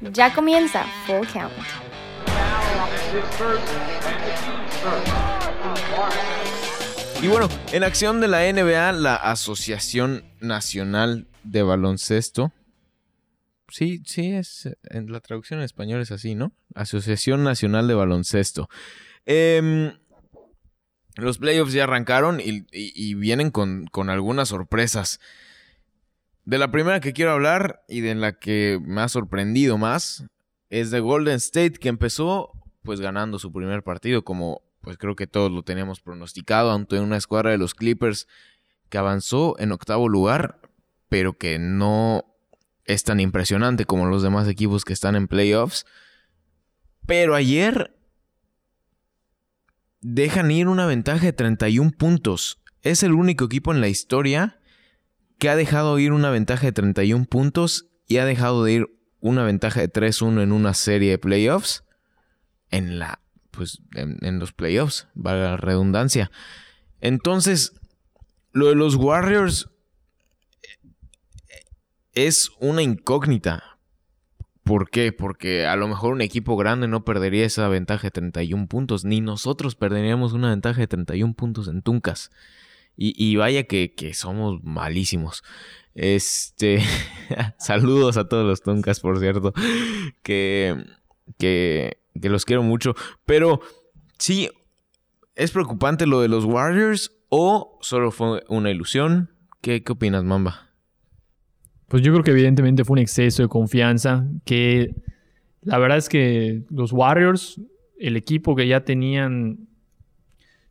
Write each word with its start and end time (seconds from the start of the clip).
Ya 0.00 0.32
comienza 0.34 0.84
Full 1.06 1.26
Count. 1.32 1.52
Y 7.22 7.28
bueno, 7.28 7.48
en 7.72 7.82
acción 7.82 8.20
de 8.20 8.28
la 8.28 8.40
NBA, 8.52 8.92
la 8.92 9.16
Asociación 9.16 10.24
Nacional 10.40 11.26
de 11.44 11.62
Baloncesto. 11.62 12.52
Sí, 13.68 14.02
sí, 14.06 14.32
es. 14.32 14.68
En 14.84 15.10
la 15.10 15.20
traducción 15.20 15.60
en 15.60 15.64
español 15.64 16.00
es 16.02 16.12
así, 16.12 16.34
¿no? 16.34 16.52
Asociación 16.74 17.42
Nacional 17.42 17.88
de 17.88 17.94
Baloncesto. 17.94 18.68
Em, 19.24 19.92
los 21.16 21.38
playoffs 21.38 21.72
ya 21.72 21.84
arrancaron 21.84 22.38
y, 22.40 22.66
y- 22.70 23.14
vienen 23.14 23.50
con, 23.50 23.86
con 23.86 24.10
algunas 24.10 24.48
sorpresas. 24.50 25.18
De 26.46 26.58
la 26.58 26.70
primera 26.70 27.00
que 27.00 27.12
quiero 27.12 27.32
hablar 27.32 27.82
y 27.88 28.02
de 28.02 28.14
la 28.14 28.38
que 28.38 28.78
me 28.80 29.00
ha 29.00 29.08
sorprendido 29.08 29.78
más 29.78 30.24
es 30.70 30.92
de 30.92 31.00
Golden 31.00 31.34
State, 31.34 31.72
que 31.72 31.88
empezó 31.88 32.52
pues 32.82 33.00
ganando 33.00 33.40
su 33.40 33.52
primer 33.52 33.82
partido, 33.82 34.22
como 34.22 34.62
pues 34.80 34.96
creo 34.96 35.16
que 35.16 35.26
todos 35.26 35.50
lo 35.50 35.64
teníamos 35.64 36.00
pronosticado, 36.00 36.70
ante 36.70 37.00
una 37.00 37.16
escuadra 37.16 37.50
de 37.50 37.58
los 37.58 37.74
Clippers 37.74 38.28
que 38.90 38.96
avanzó 38.96 39.56
en 39.58 39.72
octavo 39.72 40.08
lugar, 40.08 40.60
pero 41.08 41.36
que 41.36 41.58
no 41.58 42.24
es 42.84 43.02
tan 43.02 43.18
impresionante 43.18 43.84
como 43.84 44.06
los 44.06 44.22
demás 44.22 44.46
equipos 44.46 44.84
que 44.84 44.92
están 44.92 45.16
en 45.16 45.26
playoffs. 45.26 45.84
Pero 47.06 47.34
ayer 47.34 47.98
dejan 50.00 50.52
ir 50.52 50.68
una 50.68 50.86
ventaja 50.86 51.26
de 51.26 51.32
31 51.32 51.90
puntos. 51.90 52.62
Es 52.82 53.02
el 53.02 53.14
único 53.14 53.46
equipo 53.46 53.74
en 53.74 53.80
la 53.80 53.88
historia 53.88 54.60
que 55.38 55.48
ha 55.48 55.56
dejado 55.56 55.98
ir 55.98 56.12
una 56.12 56.30
ventaja 56.30 56.66
de 56.66 56.72
31 56.72 57.24
puntos 57.26 57.86
y 58.06 58.18
ha 58.18 58.24
dejado 58.24 58.64
de 58.64 58.72
ir 58.72 58.86
una 59.20 59.44
ventaja 59.44 59.80
de 59.80 59.92
3-1 59.92 60.42
en 60.42 60.52
una 60.52 60.74
serie 60.74 61.10
de 61.10 61.18
playoffs 61.18 61.84
en 62.70 62.98
la 62.98 63.20
pues 63.56 63.80
en, 63.94 64.38
los 64.38 64.52
playoffs, 64.52 65.08
vale 65.14 65.40
la 65.40 65.56
redundancia. 65.56 66.30
Entonces, 67.00 67.72
lo 68.52 68.66
de 68.68 68.74
los 68.74 68.96
Warriors 68.96 69.70
eh, 70.62 71.64
es 72.12 72.50
una 72.60 72.82
incógnita. 72.82 73.78
¿Por 74.62 74.90
qué? 74.90 75.12
Porque 75.12 75.64
a 75.64 75.76
lo 75.76 75.88
mejor 75.88 76.12
un 76.12 76.20
equipo 76.20 76.56
grande 76.56 76.86
no 76.86 77.04
perdería 77.04 77.46
esa 77.46 77.66
ventaja 77.68 78.08
de 78.08 78.10
31 78.10 78.66
puntos, 78.66 79.04
ni 79.04 79.20
nosotros 79.20 79.74
perderíamos 79.74 80.32
una 80.34 80.50
ventaja 80.50 80.80
de 80.80 80.88
31 80.88 81.34
puntos 81.34 81.68
en 81.68 81.82
Tuncas. 81.82 82.30
Y, 82.96 83.36
vaya 83.36 83.64
que, 83.64 83.94
que 83.94 84.14
somos 84.14 84.62
malísimos. 84.64 85.42
Este. 85.94 86.80
Saludos 87.58 88.16
a 88.16 88.28
todos 88.28 88.46
los 88.46 88.62
Tuncas, 88.62 89.00
por 89.00 89.18
cierto. 89.18 89.52
Que. 90.22 90.82
Que. 91.38 91.98
Que 92.20 92.28
los 92.28 92.44
quiero 92.44 92.62
mucho. 92.62 92.94
Pero. 93.24 93.60
Sí. 94.18 94.48
¿Es 95.34 95.50
preocupante 95.50 96.06
lo 96.06 96.22
de 96.22 96.28
los 96.28 96.44
Warriors? 96.46 97.12
¿O 97.28 97.78
solo 97.82 98.10
fue 98.10 98.42
una 98.48 98.70
ilusión? 98.70 99.30
¿Qué, 99.60 99.82
qué 99.82 99.92
opinas, 99.92 100.24
Mamba? 100.24 100.70
Pues 101.88 102.02
yo 102.02 102.12
creo 102.12 102.24
que 102.24 102.30
evidentemente 102.30 102.84
fue 102.84 102.94
un 102.94 102.98
exceso 103.00 103.42
de 103.42 103.48
confianza 103.48 104.26
que 104.44 104.94
la 105.66 105.78
verdad 105.78 105.98
es 105.98 106.08
que 106.08 106.62
los 106.70 106.92
Warriors, 106.92 107.60
el 107.98 108.16
equipo 108.16 108.54
que 108.54 108.68
ya 108.68 108.84
tenían, 108.84 109.65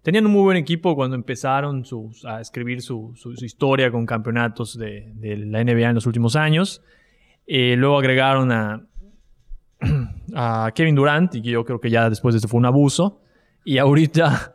tenían 0.05 0.25
un 0.25 0.31
muy 0.31 0.43
buen 0.43 0.55
equipo 0.57 0.95
cuando 0.95 1.15
empezaron 1.17 1.83
sus- 1.83 2.23
a 2.23 2.39
escribir 2.39 2.81
su, 2.81 3.11
su- 3.15 3.35
su 3.35 3.43
historia 3.43 3.91
con 3.91 4.05
campeonatos 4.05 4.77
de, 4.77 5.11
de 5.15 5.35
la 5.35 5.61
NBA 5.63 5.89
en 5.89 5.95
los 5.95 6.05
últimos 6.05 6.35
años. 6.37 6.81
Eh, 7.47 7.75
luego 7.77 7.97
agregaron 7.97 8.51
a, 8.51 8.85
a 10.35 10.71
Kevin 10.73 10.95
Durant 10.95 11.35
y 11.35 11.41
que 11.41 11.49
yo 11.49 11.65
creo 11.65 11.79
que 11.79 11.89
ya 11.89 12.09
después 12.09 12.33
de 12.33 12.37
esto 12.37 12.47
fue 12.47 12.59
un 12.59 12.65
abuso. 12.65 13.21
Y 13.67 13.79
ahorita 13.79 14.53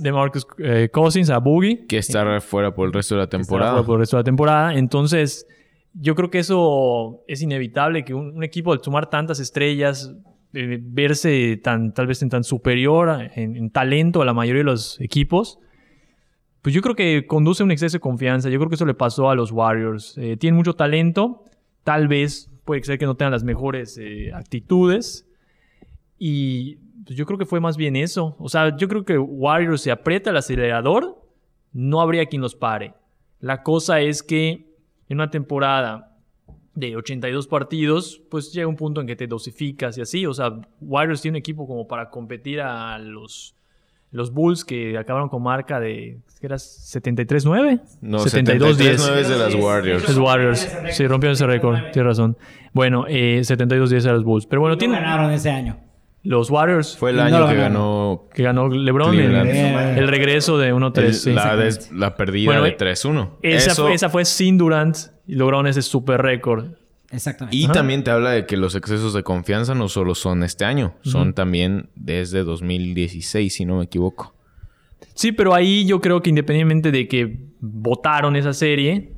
de 0.00 0.12
Marcus 0.12 0.46
eh, 0.58 0.90
Cousins, 0.92 1.30
a 1.30 1.38
Boogie 1.38 1.86
Que 1.86 1.96
estar 1.96 2.40
fuera 2.42 2.74
por 2.74 2.86
el 2.86 2.92
resto 2.92 3.14
de 3.14 3.20
la 3.20 3.24
estará 3.24 3.40
temporada. 3.42 3.72
fuera 3.72 3.86
por 3.86 3.94
el 3.96 4.00
resto 4.00 4.16
de 4.16 4.20
la 4.20 4.24
temporada. 4.24 4.74
Entonces, 4.74 5.46
yo 5.94 6.14
creo 6.14 6.30
que 6.30 6.38
eso 6.40 7.22
es 7.26 7.40
inevitable, 7.40 8.04
que 8.04 8.12
un, 8.12 8.36
un 8.36 8.44
equipo 8.44 8.72
al 8.72 8.82
sumar 8.82 9.08
tantas 9.08 9.40
estrellas, 9.40 10.14
eh, 10.54 10.78
verse 10.80 11.56
tan, 11.62 11.94
tal 11.94 12.06
vez 12.06 12.22
en 12.22 12.28
tan 12.28 12.44
superior 12.44 13.30
en, 13.34 13.56
en 13.56 13.70
talento 13.70 14.22
a 14.22 14.24
la 14.24 14.34
mayoría 14.34 14.60
de 14.60 14.70
los 14.70 15.00
equipos, 15.00 15.58
pues 16.62 16.74
yo 16.74 16.80
creo 16.80 16.94
que 16.94 17.26
conduce 17.26 17.64
un 17.64 17.72
exceso 17.72 17.96
de 17.96 18.00
confianza. 18.00 18.48
Yo 18.48 18.58
creo 18.58 18.68
que 18.68 18.76
eso 18.76 18.86
le 18.86 18.94
pasó 18.94 19.28
a 19.28 19.34
los 19.34 19.50
Warriors. 19.50 20.16
Eh, 20.16 20.36
tienen 20.36 20.56
mucho 20.56 20.74
talento, 20.74 21.44
tal 21.82 22.06
vez 22.06 22.50
puede 22.64 22.84
ser 22.84 22.98
que 22.98 23.06
no 23.06 23.16
tengan 23.16 23.32
las 23.32 23.42
mejores 23.42 23.98
eh, 24.00 24.30
actitudes. 24.32 25.28
Y 26.18 26.76
pues, 27.04 27.16
yo 27.16 27.26
creo 27.26 27.36
que 27.36 27.46
fue 27.46 27.58
más 27.58 27.76
bien 27.76 27.96
eso. 27.96 28.36
O 28.38 28.48
sea, 28.48 28.76
yo 28.76 28.86
creo 28.86 29.04
que 29.04 29.18
Warriors 29.18 29.82
se 29.82 29.90
aprieta 29.90 30.30
el 30.30 30.36
acelerador, 30.36 31.20
no 31.72 32.00
habría 32.00 32.26
quien 32.26 32.42
los 32.42 32.54
pare. 32.54 32.94
La 33.40 33.64
cosa 33.64 34.00
es 34.00 34.22
que 34.22 34.72
en 35.08 35.16
una 35.16 35.30
temporada 35.30 36.11
de 36.74 36.96
82 36.96 37.46
partidos, 37.46 38.22
pues 38.30 38.52
llega 38.52 38.66
un 38.66 38.76
punto 38.76 39.00
en 39.00 39.06
que 39.06 39.16
te 39.16 39.26
dosificas 39.26 39.98
y 39.98 40.00
así. 40.00 40.26
O 40.26 40.34
sea, 40.34 40.52
Warriors 40.80 41.20
tiene 41.20 41.36
un 41.36 41.40
equipo 41.40 41.66
como 41.66 41.86
para 41.86 42.08
competir 42.10 42.60
a 42.60 42.98
los, 42.98 43.54
los 44.10 44.32
Bulls 44.32 44.64
que 44.64 44.96
acabaron 44.96 45.28
con 45.28 45.42
marca 45.42 45.80
de, 45.80 46.18
¿qué 46.40 46.46
era? 46.46 46.56
73-9. 46.56 47.80
No, 48.00 48.18
72-10. 48.18 48.96
73-9 48.96 49.16
es 49.16 49.28
de 49.28 49.38
las 49.38 49.54
Warriors. 49.54 50.08
Los 50.08 50.18
Warriors. 50.18 50.78
Sí, 50.92 51.06
rompieron 51.06 51.34
ese 51.34 51.46
récord. 51.46 51.78
Tienes 51.92 52.06
razón. 52.06 52.36
Bueno, 52.72 53.04
eh, 53.08 53.40
72-10 53.42 54.06
a 54.06 54.12
los 54.12 54.24
Bulls. 54.24 54.46
Pero 54.46 54.60
bueno, 54.60 54.74
No 54.74 54.78
tiene 54.78 54.94
ganaron 54.94 55.30
ese 55.30 55.50
año. 55.50 55.78
Los 56.24 56.50
Warriors 56.50 56.96
Fue 56.96 57.10
el 57.10 57.18
año 57.20 57.48
que 57.48 57.54
ganó 57.56 58.28
que 58.32 58.42
ganó 58.42 58.68
LeBron. 58.68 59.18
Eh, 59.18 59.98
el 59.98 60.06
regreso 60.08 60.56
de 60.58 60.72
1-3. 60.72 60.98
el- 60.98 61.14
sí. 61.14 61.88
la, 61.92 62.16
perdida 62.16 62.46
Bueno, 62.46 62.62
de 62.62 62.70
eh, 62.70 62.76
3-1. 62.76 63.38
Esa, 63.42 63.72
Eso- 63.72 63.82
fue, 63.84 63.94
esa 63.94 64.08
fue 64.08 64.24
sin 64.24 64.56
Durant 64.58 64.96
y 65.26 65.34
lograron 65.34 65.66
ese 65.66 65.82
super 65.82 66.22
récord. 66.22 66.66
Exactamente. 67.10 67.56
Y 67.56 67.64
Ajá. 67.64 67.74
también 67.74 68.04
te 68.04 68.10
habla 68.10 68.30
de 68.30 68.46
que 68.46 68.56
los 68.56 68.74
excesos 68.74 69.12
de 69.12 69.22
confianza 69.22 69.74
no 69.74 69.88
solo 69.88 70.14
son 70.14 70.42
este 70.44 70.64
año, 70.64 70.94
son 71.02 71.34
también 71.34 71.90
desde 71.94 72.42
2016, 72.42 73.52
si 73.54 73.64
no 73.66 73.78
me 73.78 73.84
equivoco. 73.84 74.34
Sí, 75.14 75.32
pero 75.32 75.54
ahí 75.54 75.84
yo 75.84 76.00
creo 76.00 76.22
que 76.22 76.30
independientemente 76.30 76.90
de 76.90 77.08
que 77.08 77.36
votaron 77.60 78.34
esa 78.36 78.54
serie, 78.54 79.11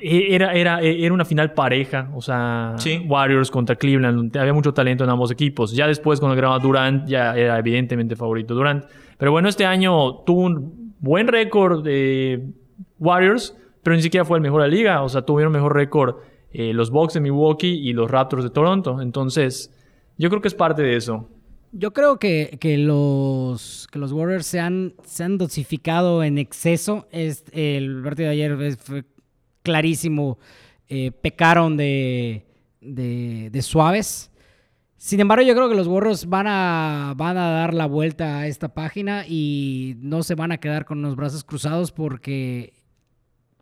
era, 0.00 0.52
era, 0.54 0.80
era 0.80 1.12
una 1.12 1.24
final 1.24 1.52
pareja. 1.52 2.10
O 2.14 2.20
sea, 2.22 2.74
Sí. 2.78 3.02
Warriors 3.06 3.50
contra 3.50 3.76
Cleveland. 3.76 4.36
Había 4.36 4.52
mucho 4.52 4.72
talento 4.72 5.04
en 5.04 5.10
ambos 5.10 5.30
equipos. 5.30 5.72
Ya 5.74 5.86
después, 5.86 6.20
cuando 6.20 6.36
grababa 6.36 6.58
Durant, 6.60 7.06
ya 7.08 7.36
era 7.36 7.58
evidentemente 7.58 8.16
favorito 8.16 8.54
Durant. 8.54 8.84
Pero 9.18 9.32
bueno, 9.32 9.48
este 9.48 9.66
año 9.66 10.16
tuvo 10.24 10.42
un 10.42 10.94
buen 11.00 11.26
récord 11.28 11.82
de 11.84 12.50
Warriors, 12.98 13.56
pero 13.82 13.96
ni 13.96 14.02
siquiera 14.02 14.24
fue 14.24 14.38
el 14.38 14.42
mejor 14.42 14.62
de 14.62 14.68
la 14.68 14.74
liga. 14.74 15.02
O 15.02 15.08
sea, 15.08 15.22
tuvieron 15.22 15.52
mejor 15.52 15.74
récord 15.74 16.16
eh, 16.52 16.72
los 16.72 16.90
Bucks 16.90 17.14
de 17.14 17.20
Milwaukee 17.20 17.68
y 17.88 17.92
los 17.92 18.10
Raptors 18.10 18.44
de 18.44 18.50
Toronto. 18.50 19.00
Entonces, 19.00 19.72
yo 20.18 20.28
creo 20.28 20.40
que 20.40 20.48
es 20.48 20.54
parte 20.54 20.82
de 20.82 20.96
eso. 20.96 21.28
Yo 21.72 21.92
creo 21.92 22.18
que, 22.18 22.56
que 22.60 22.78
los, 22.78 23.88
que 23.90 23.98
los 23.98 24.12
Warriors 24.12 24.46
se 24.46 24.60
han, 24.60 24.94
se 25.04 25.24
han 25.24 25.36
dosificado 25.36 26.22
en 26.22 26.38
exceso. 26.38 27.06
Es, 27.10 27.44
el 27.52 28.00
partido 28.02 28.28
de 28.28 28.34
ayer 28.34 28.76
fue 28.78 29.04
clarísimo. 29.66 30.38
Eh, 30.88 31.10
pecaron 31.10 31.76
de, 31.76 32.46
de, 32.80 33.62
suaves. 33.62 34.30
Sin 34.96 35.18
embargo, 35.18 35.44
yo 35.44 35.54
creo 35.56 35.68
que 35.68 35.74
los 35.74 35.88
Warriors 35.88 36.26
van 36.26 36.46
a, 36.46 37.12
van 37.16 37.36
a 37.36 37.50
dar 37.50 37.74
la 37.74 37.86
vuelta 37.86 38.38
a 38.38 38.46
esta 38.46 38.72
página 38.72 39.24
y 39.26 39.96
no 39.98 40.22
se 40.22 40.36
van 40.36 40.52
a 40.52 40.58
quedar 40.58 40.84
con 40.84 41.02
los 41.02 41.16
brazos 41.16 41.42
cruzados 41.42 41.90
porque 41.90 42.72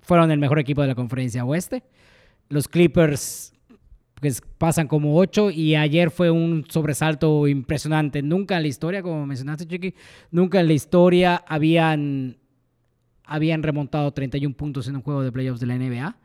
fueron 0.02 0.30
el 0.30 0.38
mejor 0.38 0.58
equipo 0.58 0.82
de 0.82 0.88
la 0.88 0.94
conferencia 0.94 1.46
oeste. 1.46 1.82
Los 2.50 2.68
Clippers 2.68 3.54
pues, 4.20 4.42
pasan 4.58 4.86
como 4.86 5.16
8 5.16 5.50
y 5.50 5.76
ayer 5.76 6.10
fue 6.10 6.30
un 6.30 6.66
sobresalto 6.68 7.48
impresionante. 7.48 8.22
Nunca 8.22 8.58
en 8.58 8.62
la 8.62 8.68
historia, 8.68 9.02
como 9.02 9.24
mencionaste, 9.24 9.66
Chiqui, 9.66 9.94
nunca 10.30 10.60
en 10.60 10.66
la 10.66 10.74
historia 10.74 11.42
habían, 11.48 12.36
habían 13.24 13.62
remontado 13.62 14.12
31 14.12 14.54
puntos 14.56 14.88
en 14.88 14.96
un 14.96 15.02
juego 15.02 15.22
de 15.22 15.32
playoffs 15.32 15.60
de 15.60 15.66
la 15.66 15.76
NBA. 15.76 16.16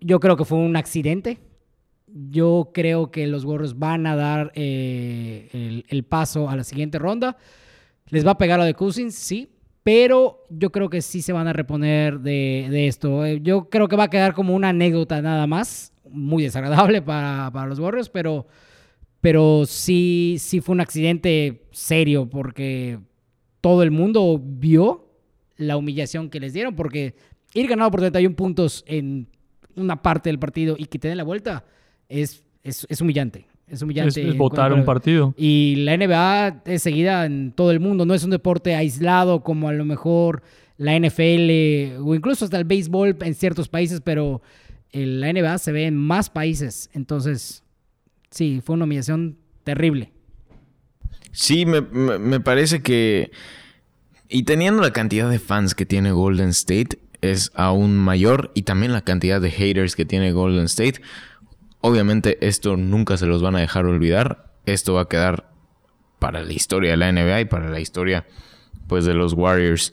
Yo 0.00 0.20
creo 0.20 0.36
que 0.36 0.44
fue 0.44 0.58
un 0.58 0.76
accidente. 0.76 1.38
Yo 2.06 2.70
creo 2.72 3.10
que 3.10 3.26
los 3.26 3.44
Warriors 3.44 3.78
van 3.78 4.06
a 4.06 4.16
dar 4.16 4.52
eh, 4.54 5.84
el, 5.88 6.04
paso 6.04 6.48
a 6.48 6.56
la 6.56 6.64
siguiente 6.64 6.98
ronda. 6.98 7.36
¿Les 8.08 8.26
va 8.26 8.32
a 8.32 8.38
pegar 8.38 8.58
lo 8.58 8.64
de 8.64 8.74
Cousins? 8.74 9.14
Sí. 9.14 9.50
Pero 9.82 10.46
yo 10.50 10.70
creo 10.72 10.90
que 10.90 11.02
sí 11.02 11.22
se 11.22 11.32
van 11.32 11.48
a 11.48 11.52
reponer 11.52 12.20
de, 12.20 12.66
de 12.70 12.86
esto. 12.86 13.24
Eh, 13.24 13.40
Yo 13.42 13.68
creo 13.70 13.88
que 13.88 13.96
va 13.96 14.04
a 14.04 14.10
quedar 14.10 14.34
como 14.34 14.54
una 14.54 14.70
anécdota 14.70 15.22
nada 15.22 15.46
más. 15.46 15.92
Muy 16.08 16.42
desagradable 16.42 17.02
para, 17.02 17.50
para 17.52 17.68
los 17.68 17.78
Warriors, 17.78 18.08
pero, 18.08 18.46
pero 19.20 19.64
sí, 19.66 20.36
sí 20.38 20.60
fue 20.60 20.74
un 20.74 20.80
accidente 20.80 21.66
serio 21.70 22.28
porque 22.28 22.98
todo 23.60 23.82
el 23.82 23.90
mundo 23.90 24.40
vio 24.42 25.09
la 25.60 25.76
humillación 25.76 26.28
que 26.30 26.40
les 26.40 26.52
dieron 26.52 26.74
porque 26.74 27.14
ir 27.54 27.68
ganado 27.68 27.90
por 27.90 28.00
31 28.00 28.34
puntos 28.36 28.82
en 28.86 29.28
una 29.76 30.02
parte 30.02 30.28
del 30.28 30.38
partido 30.38 30.74
y 30.78 30.86
que 30.86 30.98
te 30.98 31.08
den 31.08 31.16
la 31.16 31.24
vuelta, 31.24 31.64
es, 32.08 32.44
es, 32.62 32.86
es 32.88 33.00
humillante. 33.00 33.46
Es 33.66 33.74
Es, 33.76 33.82
humillante. 33.82 34.28
es 34.28 34.36
votar 34.36 34.72
un 34.72 34.84
partido. 34.84 35.32
Y 35.36 35.76
la 35.84 35.96
NBA 35.96 36.62
es 36.64 36.82
seguida 36.82 37.24
en 37.24 37.52
todo 37.52 37.70
el 37.70 37.78
mundo, 37.78 38.04
no 38.04 38.14
es 38.14 38.24
un 38.24 38.30
deporte 38.30 38.74
aislado 38.74 39.42
como 39.44 39.68
a 39.68 39.72
lo 39.72 39.84
mejor 39.84 40.42
la 40.76 40.98
NFL 40.98 42.00
o 42.02 42.14
incluso 42.14 42.44
hasta 42.44 42.58
el 42.58 42.64
béisbol 42.64 43.16
en 43.20 43.34
ciertos 43.34 43.68
países, 43.68 44.00
pero 44.00 44.42
el- 44.90 45.20
la 45.20 45.28
NBA 45.32 45.58
se 45.58 45.70
ve 45.72 45.86
en 45.86 45.94
más 45.96 46.30
países. 46.30 46.90
Entonces, 46.94 47.62
sí, 48.30 48.60
fue 48.64 48.74
una 48.74 48.86
humillación 48.86 49.36
terrible. 49.62 50.10
Sí, 51.32 51.64
me, 51.66 51.80
me- 51.80 52.18
me 52.18 52.40
parece 52.40 52.82
que... 52.82 53.30
Y 54.32 54.44
teniendo 54.44 54.80
la 54.80 54.92
cantidad 54.92 55.28
de 55.28 55.40
fans 55.40 55.74
que 55.74 55.84
tiene 55.84 56.12
Golden 56.12 56.50
State 56.50 57.00
es 57.20 57.50
aún 57.54 57.96
mayor 57.96 58.52
y 58.54 58.62
también 58.62 58.92
la 58.92 59.00
cantidad 59.02 59.40
de 59.40 59.50
haters 59.50 59.96
que 59.96 60.04
tiene 60.04 60.30
Golden 60.30 60.66
State. 60.66 61.02
Obviamente 61.80 62.38
esto 62.46 62.76
nunca 62.76 63.16
se 63.16 63.26
los 63.26 63.42
van 63.42 63.56
a 63.56 63.60
dejar 63.60 63.86
olvidar. 63.86 64.52
Esto 64.66 64.94
va 64.94 65.02
a 65.02 65.08
quedar 65.08 65.50
para 66.20 66.42
la 66.42 66.52
historia 66.52 66.92
de 66.92 66.96
la 66.96 67.10
NBA 67.10 67.40
y 67.40 67.44
para 67.46 67.68
la 67.70 67.80
historia 67.80 68.24
pues 68.86 69.04
de 69.04 69.14
los 69.14 69.32
Warriors. 69.32 69.92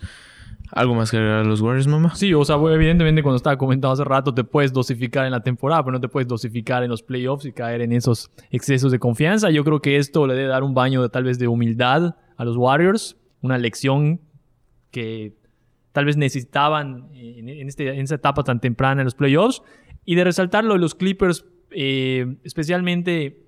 ¿Algo 0.71 0.93
más 0.93 1.09
que 1.09 1.17
agregar 1.17 1.39
a 1.39 1.43
los 1.43 1.61
Warriors, 1.61 1.87
mamá? 1.87 2.13
Sí, 2.13 2.31
o 2.35 2.45
sea, 2.45 2.57
evidentemente 2.57 3.23
cuando 3.23 3.37
estaba 3.37 3.57
comentando 3.57 3.93
hace 3.93 4.03
rato 4.03 4.35
te 4.35 4.43
puedes 4.43 4.71
dosificar 4.71 5.25
en 5.25 5.31
la 5.31 5.41
temporada, 5.41 5.81
pero 5.81 5.93
no 5.93 6.01
te 6.01 6.09
puedes 6.09 6.27
dosificar 6.27 6.83
en 6.83 6.91
los 6.91 7.01
playoffs 7.01 7.45
y 7.45 7.53
caer 7.53 7.81
en 7.81 7.91
esos 7.91 8.29
excesos 8.51 8.91
de 8.91 8.99
confianza. 8.99 9.49
Yo 9.49 9.63
creo 9.63 9.81
que 9.81 9.97
esto 9.97 10.27
le 10.27 10.35
debe 10.35 10.49
dar 10.49 10.63
un 10.63 10.75
baño 10.75 11.09
tal 11.09 11.23
vez 11.23 11.39
de 11.39 11.47
humildad 11.47 12.15
a 12.35 12.45
los 12.45 12.55
Warriors, 12.55 13.17
una 13.41 13.57
lección 13.57 14.19
que 14.91 15.33
tal 15.91 16.05
vez 16.05 16.17
necesitaban 16.17 17.09
en, 17.13 17.69
esa 17.69 18.15
etapa 18.15 18.43
tan 18.43 18.59
temprana 18.59 19.01
en 19.01 19.05
los 19.05 19.15
playoffs. 19.15 19.63
Y 20.05 20.15
de 20.15 20.23
resaltar 20.23 20.63
lo 20.63 20.73
de 20.73 20.79
los 20.79 20.95
Clippers, 20.95 21.45
eh, 21.71 22.37
especialmente 22.43 23.47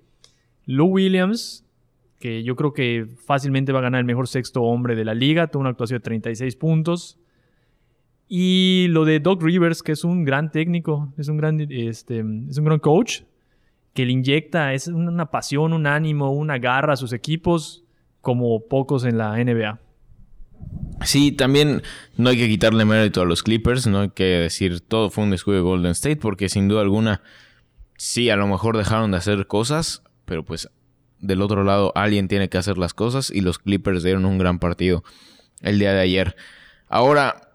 Lou 0.66 0.88
Williams, 0.88 1.64
que 2.18 2.42
yo 2.42 2.56
creo 2.56 2.72
que 2.72 3.06
fácilmente 3.24 3.72
va 3.72 3.78
a 3.78 3.82
ganar 3.82 4.00
el 4.00 4.04
mejor 4.04 4.28
sexto 4.28 4.62
hombre 4.62 4.94
de 4.94 5.04
la 5.04 5.14
liga, 5.14 5.46
tuvo 5.46 5.60
una 5.60 5.70
actuación 5.70 5.98
de 5.98 6.02
36 6.02 6.56
puntos. 6.56 7.18
Y 8.28 8.86
lo 8.90 9.04
de 9.04 9.20
Doc 9.20 9.42
Rivers, 9.42 9.82
que 9.82 9.92
es 9.92 10.04
un 10.04 10.24
gran 10.24 10.52
técnico, 10.52 11.12
es 11.18 11.28
un 11.28 11.36
gran, 11.36 11.60
este, 11.60 12.18
es 12.48 12.58
un 12.58 12.64
gran 12.64 12.78
coach, 12.78 13.22
que 13.94 14.04
le 14.04 14.12
inyecta 14.12 14.72
es 14.72 14.86
una 14.86 15.30
pasión, 15.30 15.72
un 15.72 15.86
ánimo, 15.86 16.30
una 16.30 16.58
garra 16.58 16.92
a 16.92 16.96
sus 16.96 17.12
equipos 17.12 17.84
como 18.20 18.68
pocos 18.68 19.04
en 19.04 19.18
la 19.18 19.36
NBA. 19.36 19.80
Sí, 21.02 21.32
también 21.32 21.82
no 22.16 22.30
hay 22.30 22.36
que 22.36 22.48
quitarle 22.48 22.84
mérito 22.84 23.22
a 23.22 23.24
los 23.24 23.42
Clippers, 23.42 23.86
no 23.86 24.00
hay 24.00 24.10
que 24.10 24.24
decir 24.24 24.80
todo 24.80 25.10
fue 25.10 25.24
un 25.24 25.30
descuido 25.30 25.58
de 25.58 25.62
Golden 25.62 25.92
State, 25.92 26.16
porque 26.16 26.48
sin 26.48 26.68
duda 26.68 26.82
alguna, 26.82 27.22
sí, 27.96 28.28
a 28.28 28.36
lo 28.36 28.46
mejor 28.46 28.76
dejaron 28.76 29.10
de 29.10 29.16
hacer 29.16 29.46
cosas, 29.46 30.02
pero 30.26 30.44
pues 30.44 30.68
del 31.20 31.42
otro 31.42 31.64
lado 31.64 31.92
alguien 31.94 32.28
tiene 32.28 32.48
que 32.48 32.58
hacer 32.58 32.78
las 32.78 32.94
cosas 32.94 33.30
y 33.30 33.40
los 33.40 33.58
Clippers 33.58 34.02
dieron 34.02 34.24
un 34.24 34.38
gran 34.38 34.58
partido 34.58 35.04
el 35.60 35.78
día 35.78 35.92
de 35.92 36.00
ayer. 36.00 36.36
Ahora, 36.88 37.50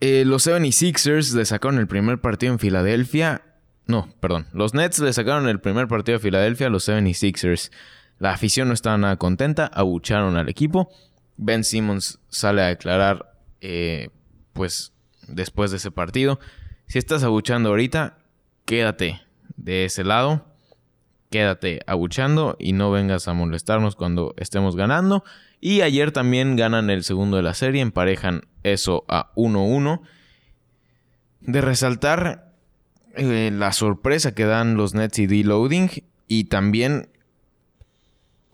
eh, 0.00 0.24
los 0.24 0.46
76ers 0.46 1.34
le 1.34 1.44
sacaron 1.44 1.78
el 1.78 1.86
primer 1.86 2.20
partido 2.20 2.52
en 2.52 2.58
Filadelfia. 2.58 3.42
No, 3.86 4.08
perdón. 4.20 4.46
Los 4.52 4.74
Nets 4.74 4.98
le 4.98 5.12
sacaron 5.12 5.48
el 5.48 5.60
primer 5.60 5.88
partido 5.88 6.16
a 6.16 6.20
Filadelfia 6.20 6.66
a 6.66 6.70
los 6.70 6.88
76ers. 6.88 7.70
La 8.18 8.32
afición 8.32 8.68
no 8.68 8.74
estaba 8.74 8.98
nada 8.98 9.16
contenta, 9.16 9.66
abucharon 9.66 10.36
al 10.36 10.48
equipo. 10.48 10.90
Ben 11.36 11.64
Simmons 11.64 12.18
sale 12.28 12.62
a 12.62 12.66
declarar, 12.66 13.32
eh, 13.60 14.08
pues, 14.52 14.92
después 15.28 15.70
de 15.70 15.78
ese 15.78 15.90
partido. 15.90 16.38
Si 16.86 16.98
estás 16.98 17.22
abuchando 17.24 17.70
ahorita, 17.70 18.18
quédate 18.64 19.22
de 19.56 19.84
ese 19.84 20.04
lado. 20.04 20.46
Quédate 21.30 21.80
abuchando 21.86 22.56
y 22.58 22.72
no 22.72 22.90
vengas 22.90 23.26
a 23.26 23.34
molestarnos 23.34 23.96
cuando 23.96 24.34
estemos 24.38 24.76
ganando. 24.76 25.24
Y 25.60 25.80
ayer 25.80 26.12
también 26.12 26.56
ganan 26.56 26.90
el 26.90 27.02
segundo 27.02 27.36
de 27.36 27.42
la 27.42 27.54
serie, 27.54 27.82
emparejan 27.82 28.42
eso 28.62 29.04
a 29.08 29.32
1-1. 29.34 30.02
De 31.40 31.60
resaltar 31.60 32.52
eh, 33.16 33.50
la 33.52 33.72
sorpresa 33.72 34.34
que 34.34 34.44
dan 34.44 34.76
los 34.76 34.94
Nets 34.94 35.18
y 35.18 35.26
D-Loading 35.26 35.88
y 36.28 36.44
también 36.44 37.08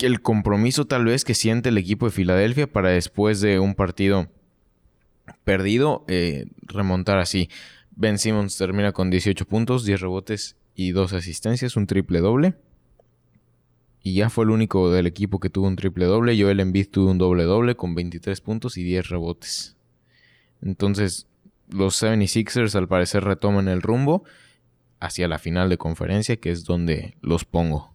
el 0.07 0.23
compromiso 0.23 0.87
tal 0.87 1.05
vez 1.05 1.25
que 1.25 1.35
siente 1.35 1.71
el 1.71 1.79
equipo 1.79 2.07
de 2.07 2.13
Filadelfia 2.13 2.71
para 2.71 2.91
después 2.91 3.41
de 3.41 3.59
un 3.59 3.75
partido 3.75 4.29
perdido 5.45 6.05
eh, 6.09 6.47
remontar 6.63 7.19
así. 7.19 7.49
Ben 7.95 8.19
Simmons 8.19 8.57
termina 8.57 8.93
con 8.93 9.11
18 9.11 9.47
puntos, 9.47 9.85
10 9.85 10.01
rebotes 10.01 10.57
y 10.75 10.93
2 10.93 11.13
asistencias, 11.13 11.77
un 11.77 11.87
triple 11.87 12.21
doble. 12.21 12.55
Y 14.03 14.15
ya 14.15 14.31
fue 14.31 14.45
el 14.45 14.51
único 14.51 14.91
del 14.91 15.07
equipo 15.07 15.39
que 15.39 15.51
tuvo 15.51 15.69
un 15.69 15.77
triple 15.77 16.07
doble. 16.07 16.41
Joel 16.41 16.61
Embiid 16.61 16.89
tuvo 16.89 17.11
un 17.11 17.19
doble 17.19 17.45
doble 17.45 17.77
con 17.77 17.95
23 17.95 18.41
puntos 18.41 18.77
y 18.77 18.83
10 18.83 19.11
rebotes. 19.11 19.77
Entonces, 20.61 21.29
los 21.69 22.03
76ers 22.03 22.75
al 22.75 22.89
parecer 22.89 23.25
retoman 23.25 23.69
el 23.69 23.83
rumbo 23.83 24.25
hacia 24.99 25.29
la 25.29 25.39
final 25.39 25.69
de 25.69 25.79
conferencia, 25.79 26.37
que 26.37 26.51
es 26.51 26.65
donde 26.65 27.17
los 27.21 27.45
pongo. 27.45 27.92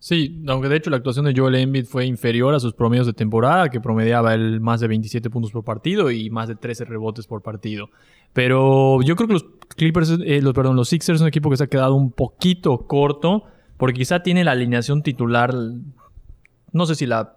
Sí, 0.00 0.42
aunque 0.46 0.68
de 0.68 0.76
hecho 0.76 0.90
la 0.90 0.96
actuación 0.98 1.24
de 1.24 1.34
Joel 1.36 1.56
Embiid 1.56 1.84
fue 1.86 2.06
inferior 2.06 2.54
a 2.54 2.60
sus 2.60 2.72
promedios 2.72 3.06
de 3.06 3.12
temporada, 3.14 3.68
que 3.68 3.80
promediaba 3.80 4.32
él 4.34 4.60
más 4.60 4.78
de 4.80 4.86
27 4.86 5.28
puntos 5.28 5.50
por 5.50 5.64
partido 5.64 6.10
y 6.12 6.30
más 6.30 6.46
de 6.48 6.54
13 6.54 6.84
rebotes 6.84 7.26
por 7.26 7.42
partido. 7.42 7.90
Pero 8.32 9.02
yo 9.02 9.16
creo 9.16 9.26
que 9.26 9.32
los 9.34 9.46
Clippers, 9.76 10.18
eh, 10.24 10.40
los, 10.40 10.54
perdón, 10.54 10.76
los 10.76 10.88
Sixers 10.88 11.16
es 11.16 11.22
un 11.22 11.28
equipo 11.28 11.50
que 11.50 11.56
se 11.56 11.64
ha 11.64 11.68
quedado 11.68 11.94
un 11.96 12.12
poquito 12.12 12.78
corto, 12.86 13.42
porque 13.76 13.98
quizá 13.98 14.22
tiene 14.22 14.44
la 14.44 14.52
alineación 14.52 15.02
titular, 15.02 15.52
no 16.72 16.86
sé 16.86 16.94
si 16.94 17.06
la 17.06 17.34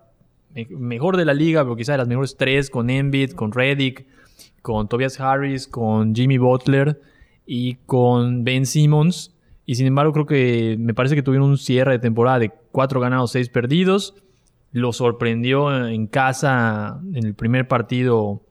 me- 0.54 0.68
mejor 0.70 1.18
de 1.18 1.26
la 1.26 1.34
liga, 1.34 1.64
pero 1.64 1.76
quizá 1.76 1.94
de 1.94 1.98
las 2.00 2.08
mejores 2.08 2.36
tres, 2.38 2.70
con 2.70 2.90
Embiid, 2.92 3.32
con 3.32 3.52
Reddick, 3.52 4.06
con 4.62 4.88
Tobias 4.88 5.20
Harris, 5.20 5.68
con 5.68 6.14
Jimmy 6.14 6.38
Butler 6.38 7.02
y 7.48 7.76
con 7.88 8.44
Ben 8.44 8.66
Simmons. 8.68 9.34
Y 9.72 9.76
sin 9.76 9.88
embargo, 9.88 10.12
creo 10.12 10.26
que 10.26 10.76
me 10.78 10.94
parece 10.94 11.16
que 11.16 11.24
tuvieron 11.24 11.48
un 11.48 11.58
cierre 11.58 11.94
de 11.94 12.00
temporada 12.00 12.40
de 12.40 12.52
cuatro 12.74 13.00
ganados, 13.00 13.32
seis 13.32 13.48
perdidos. 13.48 14.16
Lo 14.74 14.92
sorprendió 14.92 15.88
en 15.88 16.08
casa 16.08 17.00
en 17.14 17.26
el 17.26 17.36
primer 17.36 17.70
partido 17.70 18.42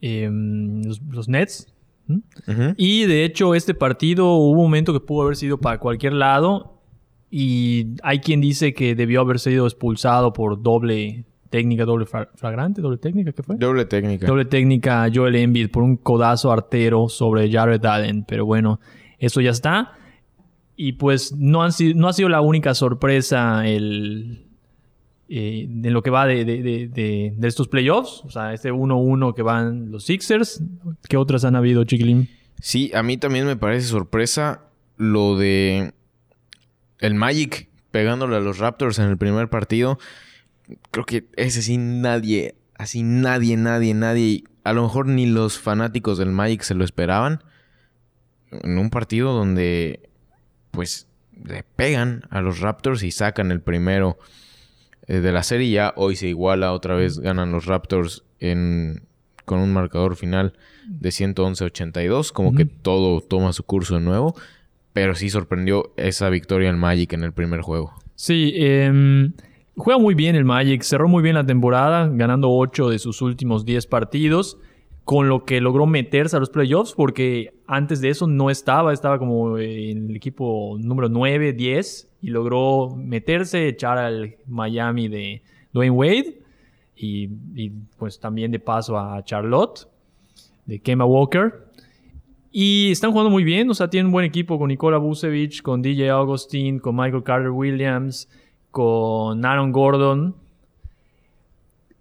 eh, 0.00 0.30
los, 0.32 1.02
los 1.10 1.28
Nets. 1.28 1.74
¿Mm? 2.06 2.20
Y 2.78 3.04
de 3.04 3.26
hecho, 3.26 3.54
este 3.54 3.74
partido 3.74 4.32
hubo 4.36 4.52
un 4.52 4.56
momento 4.56 4.94
que 4.94 5.00
pudo 5.00 5.24
haber 5.24 5.36
sido 5.36 5.58
para 5.58 5.78
cualquier 5.78 6.14
lado. 6.14 6.80
Y 7.30 7.96
hay 8.02 8.20
quien 8.20 8.40
dice 8.40 8.72
que 8.72 8.94
debió 8.94 9.20
haber 9.20 9.38
sido 9.38 9.66
expulsado 9.66 10.32
por 10.32 10.62
doble 10.62 11.26
técnica, 11.50 11.84
doble 11.84 12.06
flagrante, 12.06 12.80
doble 12.80 12.96
técnica, 12.96 13.32
¿qué 13.32 13.42
fue? 13.42 13.56
Doble 13.56 13.84
técnica. 13.84 14.26
Doble 14.26 14.46
técnica 14.46 15.06
Joel 15.14 15.36
Embiid 15.36 15.70
por 15.70 15.82
un 15.82 15.98
codazo 15.98 16.50
artero 16.50 17.10
sobre 17.10 17.52
Jared 17.52 17.84
Allen. 17.84 18.24
Pero 18.26 18.46
bueno, 18.46 18.80
eso 19.18 19.40
ya 19.40 19.50
está. 19.50 19.92
Y 20.76 20.92
pues 20.92 21.32
no, 21.32 21.62
han 21.62 21.72
sido, 21.72 21.98
no 21.98 22.08
ha 22.08 22.12
sido 22.12 22.28
la 22.28 22.40
única 22.42 22.74
sorpresa 22.74 23.66
el, 23.66 24.44
eh, 25.28 25.66
lo 25.70 26.02
que 26.02 26.10
va 26.10 26.26
de, 26.26 26.44
de- 26.44 26.62
de- 26.62 26.88
de- 26.88 27.34
de 27.36 27.48
estos 27.48 27.68
playoffs. 27.68 28.22
O 28.24 28.30
sea, 28.30 28.52
este 28.52 28.70
1-1 28.72 29.34
que 29.34 29.42
van 29.42 29.90
los 29.90 30.04
Sixers. 30.04 30.62
¿Qué 31.08 31.16
otras 31.16 31.44
han 31.44 31.56
habido, 31.56 31.84
Chiquilín? 31.84 32.28
Sí, 32.60 32.90
a 32.94 33.02
mí 33.02 33.16
también 33.16 33.46
me 33.46 33.56
parece 33.56 33.86
sorpresa 33.86 34.62
lo 34.96 35.36
de 35.36 35.92
el 37.00 37.14
Magic 37.14 37.68
pegándole 37.90 38.36
a 38.36 38.40
los 38.40 38.58
Raptors 38.58 38.98
en 38.98 39.06
el 39.08 39.16
primer 39.18 39.48
partido. 39.48 39.98
Creo 40.90 41.04
que 41.06 41.24
ese 41.36 41.62
sí 41.62 41.76
nadie, 41.78 42.54
así 42.76 43.02
nadie, 43.02 43.56
nadie, 43.56 43.94
nadie, 43.94 44.44
a 44.64 44.72
lo 44.72 44.82
mejor 44.82 45.06
ni 45.06 45.26
los 45.26 45.58
fanáticos 45.58 46.18
del 46.18 46.30
Magic 46.30 46.62
se 46.62 46.74
lo 46.74 46.84
esperaban. 46.84 47.42
En 48.50 48.78
un 48.78 48.90
partido 48.90 49.32
donde 49.32 50.08
pues 50.70 51.08
le 51.44 51.62
pegan 51.62 52.22
a 52.30 52.40
los 52.40 52.60
Raptors 52.60 53.02
y 53.02 53.10
sacan 53.10 53.50
el 53.50 53.60
primero 53.60 54.18
eh, 55.06 55.20
de 55.20 55.32
la 55.32 55.42
serie. 55.42 55.70
Ya 55.70 55.92
hoy 55.96 56.16
se 56.16 56.28
iguala 56.28 56.72
otra 56.72 56.94
vez, 56.94 57.18
ganan 57.18 57.52
los 57.52 57.66
Raptors 57.66 58.24
en, 58.40 59.02
con 59.44 59.60
un 59.60 59.72
marcador 59.72 60.16
final 60.16 60.54
de 60.86 61.08
111-82. 61.10 62.32
Como 62.32 62.54
que 62.54 62.64
todo 62.64 63.20
toma 63.20 63.52
su 63.52 63.64
curso 63.64 63.94
de 63.94 64.00
nuevo. 64.00 64.34
Pero 64.92 65.14
sí 65.14 65.28
sorprendió 65.28 65.92
esa 65.96 66.30
victoria 66.30 66.70
en 66.70 66.78
Magic 66.78 67.12
en 67.12 67.22
el 67.22 67.32
primer 67.32 67.60
juego. 67.60 67.92
Sí, 68.14 68.54
em, 68.56 69.34
juega 69.76 70.00
muy 70.00 70.14
bien 70.14 70.36
el 70.36 70.46
Magic, 70.46 70.82
cerró 70.82 71.06
muy 71.06 71.22
bien 71.22 71.34
la 71.34 71.44
temporada, 71.44 72.08
ganando 72.10 72.50
8 72.50 72.88
de 72.88 72.98
sus 72.98 73.20
últimos 73.20 73.66
10 73.66 73.86
partidos, 73.88 74.58
con 75.06 75.28
lo 75.28 75.44
que 75.44 75.60
logró 75.60 75.86
meterse 75.86 76.36
a 76.36 76.40
los 76.40 76.50
playoffs, 76.50 76.92
porque 76.92 77.54
antes 77.68 78.00
de 78.00 78.08
eso 78.08 78.26
no 78.26 78.50
estaba, 78.50 78.92
estaba 78.92 79.20
como 79.20 79.56
en 79.56 80.10
el 80.10 80.16
equipo 80.16 80.76
número 80.80 81.08
9, 81.08 81.52
10, 81.52 82.10
y 82.22 82.30
logró 82.30 82.92
meterse, 82.96 83.68
echar 83.68 83.98
al 83.98 84.34
Miami 84.48 85.06
de 85.06 85.42
Dwayne 85.72 85.92
Wade, 85.92 86.40
y, 86.96 87.28
y, 87.54 87.70
pues 87.96 88.18
también 88.18 88.50
de 88.50 88.58
paso 88.58 88.98
a 88.98 89.24
Charlotte, 89.24 89.86
de 90.64 90.80
Kemba 90.80 91.04
Walker. 91.04 91.54
Y 92.50 92.90
están 92.90 93.12
jugando 93.12 93.30
muy 93.30 93.44
bien, 93.44 93.70
o 93.70 93.74
sea, 93.74 93.88
tienen 93.88 94.06
un 94.06 94.12
buen 94.12 94.24
equipo 94.24 94.58
con 94.58 94.66
Nikola 94.66 94.98
Vucevic, 94.98 95.62
con 95.62 95.82
DJ 95.82 96.10
Augustin, 96.10 96.80
con 96.80 96.96
Michael 96.96 97.22
Carter 97.22 97.50
Williams, 97.50 98.28
con 98.72 99.44
Aaron 99.44 99.70
Gordon. 99.70 100.34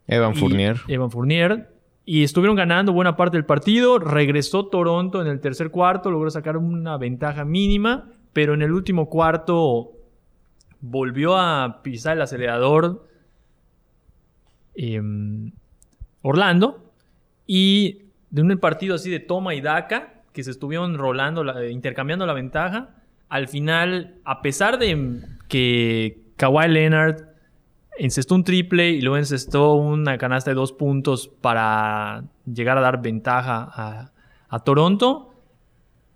Evan 0.07 0.33
Fournier. 0.33 0.77
Evan 0.87 1.11
Fournier. 1.11 1.74
Y 2.05 2.23
estuvieron 2.23 2.55
ganando 2.55 2.93
buena 2.93 3.15
parte 3.15 3.35
del 3.37 3.45
partido. 3.45 3.97
Regresó 3.97 4.67
Toronto 4.67 5.21
en 5.21 5.27
el 5.27 5.39
tercer 5.39 5.71
cuarto, 5.71 6.11
logró 6.11 6.29
sacar 6.29 6.55
una 6.57 6.97
ventaja 6.97 7.45
mínima, 7.45 8.11
pero 8.31 8.53
en 8.53 8.61
el 8.61 8.71
último 8.71 9.09
cuarto 9.09 9.91
volvió 10.81 11.35
a 11.35 11.81
pisar 11.81 12.15
el 12.15 12.21
acelerador 12.21 13.07
em, 14.75 15.51
Orlando. 16.21 16.91
Y 17.47 18.03
de 18.29 18.41
un 18.41 18.57
partido 18.57 18.95
así 18.95 19.09
de 19.09 19.19
toma 19.19 19.55
y 19.55 19.61
daca, 19.61 20.21
que 20.33 20.43
se 20.43 20.51
estuvieron 20.51 20.97
rolando, 20.97 21.43
la- 21.43 21.67
intercambiando 21.69 22.25
la 22.25 22.33
ventaja, 22.33 22.89
al 23.29 23.47
final, 23.47 24.15
a 24.25 24.41
pesar 24.41 24.77
de 24.77 25.21
que 25.47 26.19
Kawhi 26.35 26.67
Leonard 26.67 27.34
encestó 27.97 28.35
un 28.35 28.43
triple 28.43 28.91
y 28.91 29.01
luego 29.01 29.17
encestó 29.17 29.75
una 29.75 30.17
canasta 30.17 30.51
de 30.51 30.55
dos 30.55 30.71
puntos 30.71 31.27
para 31.27 32.23
llegar 32.45 32.77
a 32.77 32.81
dar 32.81 33.01
ventaja 33.01 34.11
a, 34.49 34.59
Toronto. 34.63 35.33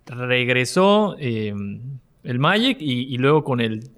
Regresó 0.06 1.14
eh, 1.18 1.54
el 2.24 2.38
Magic 2.38 2.78
y, 2.80 3.14
y 3.14 3.18
luego 3.18 3.44
con 3.44 3.60
el... 3.60 3.90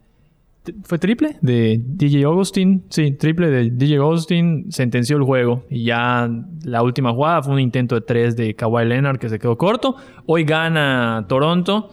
¿Fue 0.84 0.98
triple? 0.98 1.36
De 1.40 1.80
DJ 1.80 2.24
Augustin. 2.24 2.84
Sí, 2.88 3.12
triple 3.12 3.48
de 3.50 3.70
DJ 3.70 3.98
Augustin 3.98 4.70
sentenció 4.70 5.16
el 5.16 5.22
juego. 5.22 5.64
Y 5.70 5.84
ya 5.84 6.28
la 6.64 6.82
última 6.82 7.12
jugada 7.12 7.42
fue 7.42 7.54
un 7.54 7.60
intento 7.60 7.94
de 7.94 8.00
tres 8.00 8.36
de 8.36 8.54
Kawhi 8.54 8.84
Leonard 8.84 9.18
que 9.18 9.28
se 9.28 9.38
quedó 9.38 9.56
corto. 9.56 9.96
Hoy 10.26 10.44
gana 10.44 11.24
Toronto. 11.28 11.90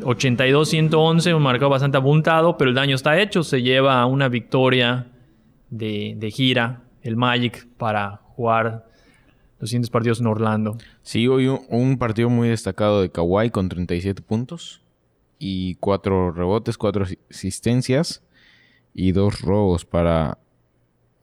82-111, 0.00 1.36
un 1.36 1.42
marcado 1.42 1.70
bastante 1.70 1.98
apuntado, 1.98 2.56
pero 2.56 2.70
el 2.70 2.74
daño 2.74 2.94
está 2.94 3.20
hecho. 3.20 3.42
Se 3.42 3.62
lleva 3.62 4.04
una 4.06 4.28
victoria 4.28 5.06
de, 5.72 6.14
de 6.16 6.30
gira 6.30 6.82
el 7.02 7.16
Magic 7.16 7.66
para 7.78 8.20
jugar 8.36 8.86
los 9.58 9.70
siguientes 9.70 9.90
partidos 9.90 10.20
en 10.20 10.26
Orlando. 10.26 10.76
Sí, 11.02 11.26
hoy 11.26 11.48
un, 11.48 11.60
un 11.68 11.98
partido 11.98 12.28
muy 12.30 12.48
destacado 12.48 13.00
de 13.02 13.10
Kawhi 13.10 13.50
con 13.50 13.68
37 13.68 14.22
puntos 14.22 14.82
y 15.38 15.74
4 15.76 16.30
rebotes, 16.32 16.78
4 16.78 17.06
asistencias 17.30 18.22
y 18.94 19.12
2 19.12 19.40
robos 19.40 19.84
para 19.84 20.38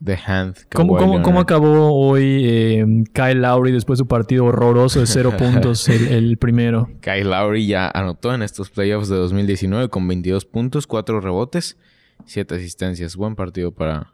The 0.04 0.18
Hand. 0.26 0.56
¿Cómo, 0.74 0.96
cómo- 0.98 1.22
cómo 1.22 1.40
acabó 1.42 1.94
hoy 1.94 2.44
eh, 2.46 2.86
Kyle 3.14 3.42
Lowry 3.42 3.72
después 3.72 4.00
de 4.00 4.04
su 4.04 4.08
partido 4.08 4.46
horroroso 4.46 5.02
de 5.02 5.08
cero 5.08 5.34
puntos 5.38 5.88
el, 5.90 6.08
el 6.08 6.38
primero? 6.38 6.90
Kyle 7.02 7.30
Lowry 7.30 7.68
ya 7.68 7.90
anotó 7.94 8.34
en 8.34 8.42
estos 8.42 8.70
playoffs 8.70 9.10
de 9.10 9.18
2019 9.18 9.90
con 9.90 10.08
22 10.08 10.46
puntos, 10.46 10.88
4 10.88 11.20
rebotes, 11.22 11.78
7 12.26 12.56
asistencias. 12.56 13.16
Buen 13.18 13.36
partido 13.36 13.72
para 13.74 14.14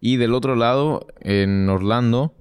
Y 0.00 0.16
del 0.16 0.34
otro 0.34 0.56
lado, 0.56 1.06
en 1.20 1.68
Orlando, 1.68 2.34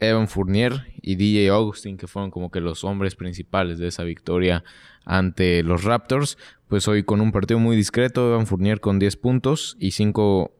Evan 0.00 0.28
Fournier 0.28 0.86
y 1.02 1.16
DJ 1.16 1.48
Augustin, 1.48 1.96
que 1.96 2.06
fueron 2.06 2.30
como 2.30 2.50
que 2.50 2.60
los 2.60 2.84
hombres 2.84 3.16
principales 3.16 3.78
de 3.78 3.88
esa 3.88 4.04
victoria 4.04 4.64
ante 5.04 5.62
los 5.62 5.84
Raptors, 5.84 6.38
pues 6.68 6.88
hoy 6.88 7.02
con 7.02 7.20
un 7.20 7.32
partido 7.32 7.58
muy 7.58 7.76
discreto, 7.76 8.32
Evan 8.32 8.46
Fournier 8.46 8.80
con 8.80 8.98
10 8.98 9.16
puntos 9.16 9.76
y 9.78 9.92
5 9.92 10.52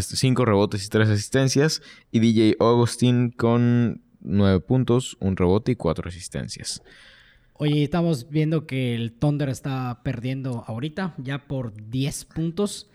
cinco 0.00 0.44
rebotes 0.44 0.84
y 0.84 0.88
3 0.88 1.08
asistencias, 1.08 1.82
y 2.10 2.18
DJ 2.18 2.56
Augustin 2.58 3.30
con 3.30 4.02
9 4.20 4.60
puntos, 4.60 5.16
un 5.20 5.36
rebote 5.36 5.72
y 5.72 5.76
4 5.76 6.08
asistencias. 6.08 6.82
Oye, 7.54 7.82
estamos 7.84 8.28
viendo 8.28 8.66
que 8.66 8.94
el 8.94 9.12
Thunder 9.12 9.48
está 9.48 10.00
perdiendo 10.02 10.64
ahorita, 10.66 11.14
ya 11.18 11.46
por 11.46 11.72
10 11.90 12.24
puntos. 12.26 12.90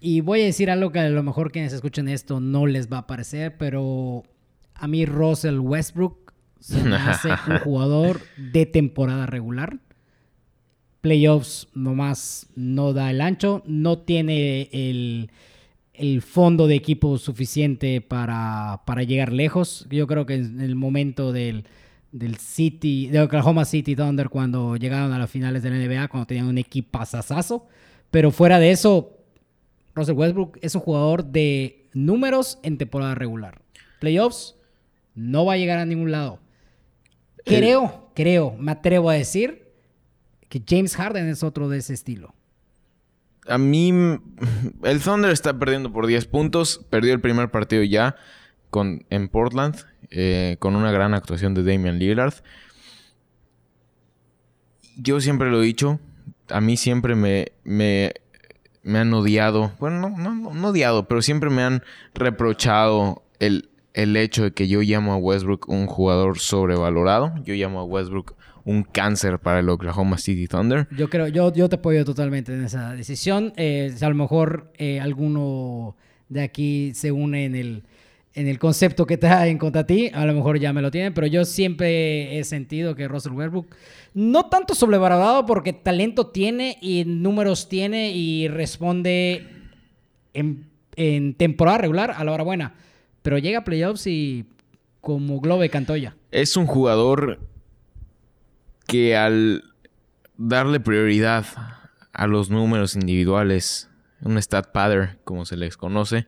Y 0.00 0.22
voy 0.22 0.40
a 0.40 0.44
decir 0.46 0.70
algo 0.70 0.92
que 0.92 0.98
a 0.98 1.08
lo 1.10 1.22
mejor 1.22 1.52
quienes 1.52 1.74
escuchen 1.74 2.08
esto 2.08 2.40
no 2.40 2.66
les 2.66 2.90
va 2.90 2.98
a 2.98 3.06
parecer, 3.06 3.56
pero 3.58 4.24
a 4.74 4.88
mí 4.88 5.04
Russell 5.04 5.58
Westbrook 5.58 6.32
se 6.58 6.82
me 6.82 6.96
hace 6.96 7.28
un 7.28 7.58
jugador 7.58 8.20
de 8.36 8.64
temporada 8.64 9.26
regular. 9.26 9.78
Playoffs 11.02 11.68
nomás 11.74 12.48
no 12.56 12.92
da 12.94 13.10
el 13.10 13.20
ancho, 13.20 13.62
no 13.66 13.98
tiene 13.98 14.68
el, 14.72 15.30
el 15.92 16.22
fondo 16.22 16.66
de 16.66 16.76
equipo 16.76 17.18
suficiente 17.18 18.00
para, 18.00 18.82
para 18.86 19.02
llegar 19.02 19.32
lejos. 19.32 19.86
Yo 19.90 20.06
creo 20.06 20.24
que 20.24 20.34
en 20.34 20.60
el 20.60 20.76
momento 20.76 21.32
del, 21.32 21.64
del 22.12 22.36
City, 22.36 23.08
de 23.08 23.20
Oklahoma 23.20 23.66
City 23.66 23.96
Thunder 23.96 24.30
cuando 24.30 24.76
llegaron 24.76 25.12
a 25.12 25.18
las 25.18 25.30
finales 25.30 25.62
de 25.62 25.70
la 25.70 25.76
NBA, 25.76 26.08
cuando 26.08 26.26
tenían 26.26 26.46
un 26.46 26.58
equipazazazo. 26.58 27.66
Pero 28.10 28.30
fuera 28.30 28.58
de 28.58 28.70
eso, 28.70 29.19
Russell 29.94 30.14
Westbrook 30.14 30.58
es 30.62 30.74
un 30.74 30.80
jugador 30.80 31.24
de 31.24 31.88
números 31.92 32.58
en 32.62 32.78
temporada 32.78 33.14
regular. 33.14 33.60
Playoffs 34.00 34.56
no 35.14 35.44
va 35.44 35.54
a 35.54 35.56
llegar 35.56 35.78
a 35.78 35.84
ningún 35.84 36.12
lado. 36.12 36.40
Creo, 37.44 38.10
creo, 38.14 38.54
me 38.58 38.72
atrevo 38.72 39.10
a 39.10 39.14
decir 39.14 39.68
que 40.48 40.62
James 40.66 40.96
Harden 40.96 41.28
es 41.28 41.42
otro 41.42 41.68
de 41.68 41.78
ese 41.78 41.94
estilo. 41.94 42.34
A 43.46 43.58
mí, 43.58 43.90
el 44.82 45.00
Thunder 45.00 45.30
está 45.30 45.58
perdiendo 45.58 45.92
por 45.92 46.06
10 46.06 46.26
puntos. 46.26 46.86
Perdió 46.90 47.12
el 47.12 47.20
primer 47.20 47.50
partido 47.50 47.82
ya 47.82 48.16
con, 48.70 49.04
en 49.10 49.28
Portland, 49.28 49.76
eh, 50.10 50.56
con 50.58 50.76
una 50.76 50.92
gran 50.92 51.14
actuación 51.14 51.54
de 51.54 51.64
Damian 51.64 51.98
Lillard. 51.98 52.34
Yo 54.96 55.20
siempre 55.20 55.50
lo 55.50 55.62
he 55.62 55.66
dicho, 55.66 55.98
a 56.48 56.60
mí 56.60 56.76
siempre 56.76 57.14
me, 57.14 57.52
me, 57.64 58.12
me 58.82 58.98
han 58.98 59.12
odiado. 59.12 59.72
Bueno, 59.78 60.08
no, 60.08 60.16
no, 60.16 60.54
no, 60.54 60.68
odiado, 60.68 61.06
pero 61.06 61.22
siempre 61.22 61.50
me 61.50 61.62
han 61.62 61.82
reprochado 62.14 63.22
el, 63.38 63.68
el 63.94 64.16
hecho 64.16 64.44
de 64.44 64.52
que 64.52 64.68
yo 64.68 64.80
llamo 64.82 65.12
a 65.12 65.16
Westbrook 65.16 65.68
un 65.68 65.86
jugador 65.86 66.38
sobrevalorado. 66.38 67.34
Yo 67.44 67.54
llamo 67.54 67.80
a 67.80 67.84
Westbrook 67.84 68.34
un 68.64 68.82
cáncer 68.82 69.38
para 69.38 69.60
el 69.60 69.68
Oklahoma 69.68 70.18
City 70.18 70.46
Thunder. 70.46 70.86
Yo 70.96 71.08
creo, 71.08 71.28
yo, 71.28 71.52
yo 71.52 71.68
te 71.68 71.76
apoyo 71.76 72.04
totalmente 72.04 72.52
en 72.52 72.64
esa 72.64 72.92
decisión. 72.92 73.52
Eh, 73.56 73.94
a 74.00 74.08
lo 74.08 74.14
mejor 74.14 74.72
eh, 74.76 75.00
alguno 75.00 75.96
de 76.28 76.42
aquí 76.42 76.92
se 76.94 77.10
une 77.10 77.44
en 77.44 77.56
el, 77.56 77.84
en 78.34 78.46
el 78.46 78.58
concepto 78.58 79.06
que 79.06 79.14
está 79.14 79.46
en 79.48 79.58
contra 79.58 79.86
ti, 79.86 80.10
a 80.14 80.24
lo 80.24 80.34
mejor 80.34 80.58
ya 80.58 80.72
me 80.72 80.82
lo 80.82 80.90
tienen, 80.90 81.14
pero 81.14 81.26
yo 81.26 81.44
siempre 81.44 82.38
he 82.38 82.44
sentido 82.44 82.94
que 82.94 83.08
Russell 83.08 83.32
Westbrook 83.32 83.74
no 84.14 84.46
tanto 84.46 84.74
sobrevalorado 84.74 85.46
porque 85.46 85.72
talento 85.72 86.28
tiene 86.28 86.78
y 86.80 87.04
números 87.04 87.68
tiene 87.68 88.12
y 88.12 88.48
responde 88.48 89.48
en, 90.34 91.34
temporada 91.34 91.78
regular 91.78 92.12
a 92.16 92.24
la 92.24 92.32
hora 92.32 92.44
buena, 92.44 92.74
pero 93.22 93.38
llega 93.38 93.60
a 93.60 93.64
playoffs 93.64 94.06
y 94.06 94.44
como 95.00 95.40
Globe 95.40 95.70
Cantoya. 95.70 96.14
Es 96.30 96.56
un 96.56 96.66
jugador 96.66 97.40
que 98.86 99.16
al 99.16 99.64
darle 100.36 100.78
prioridad 100.78 101.46
a 102.12 102.26
los 102.26 102.50
números 102.50 102.94
individuales, 102.94 103.88
un 104.22 104.36
stat 104.38 104.70
padder, 104.72 105.18
como 105.24 105.46
se 105.46 105.56
les 105.56 105.76
conoce, 105.76 106.26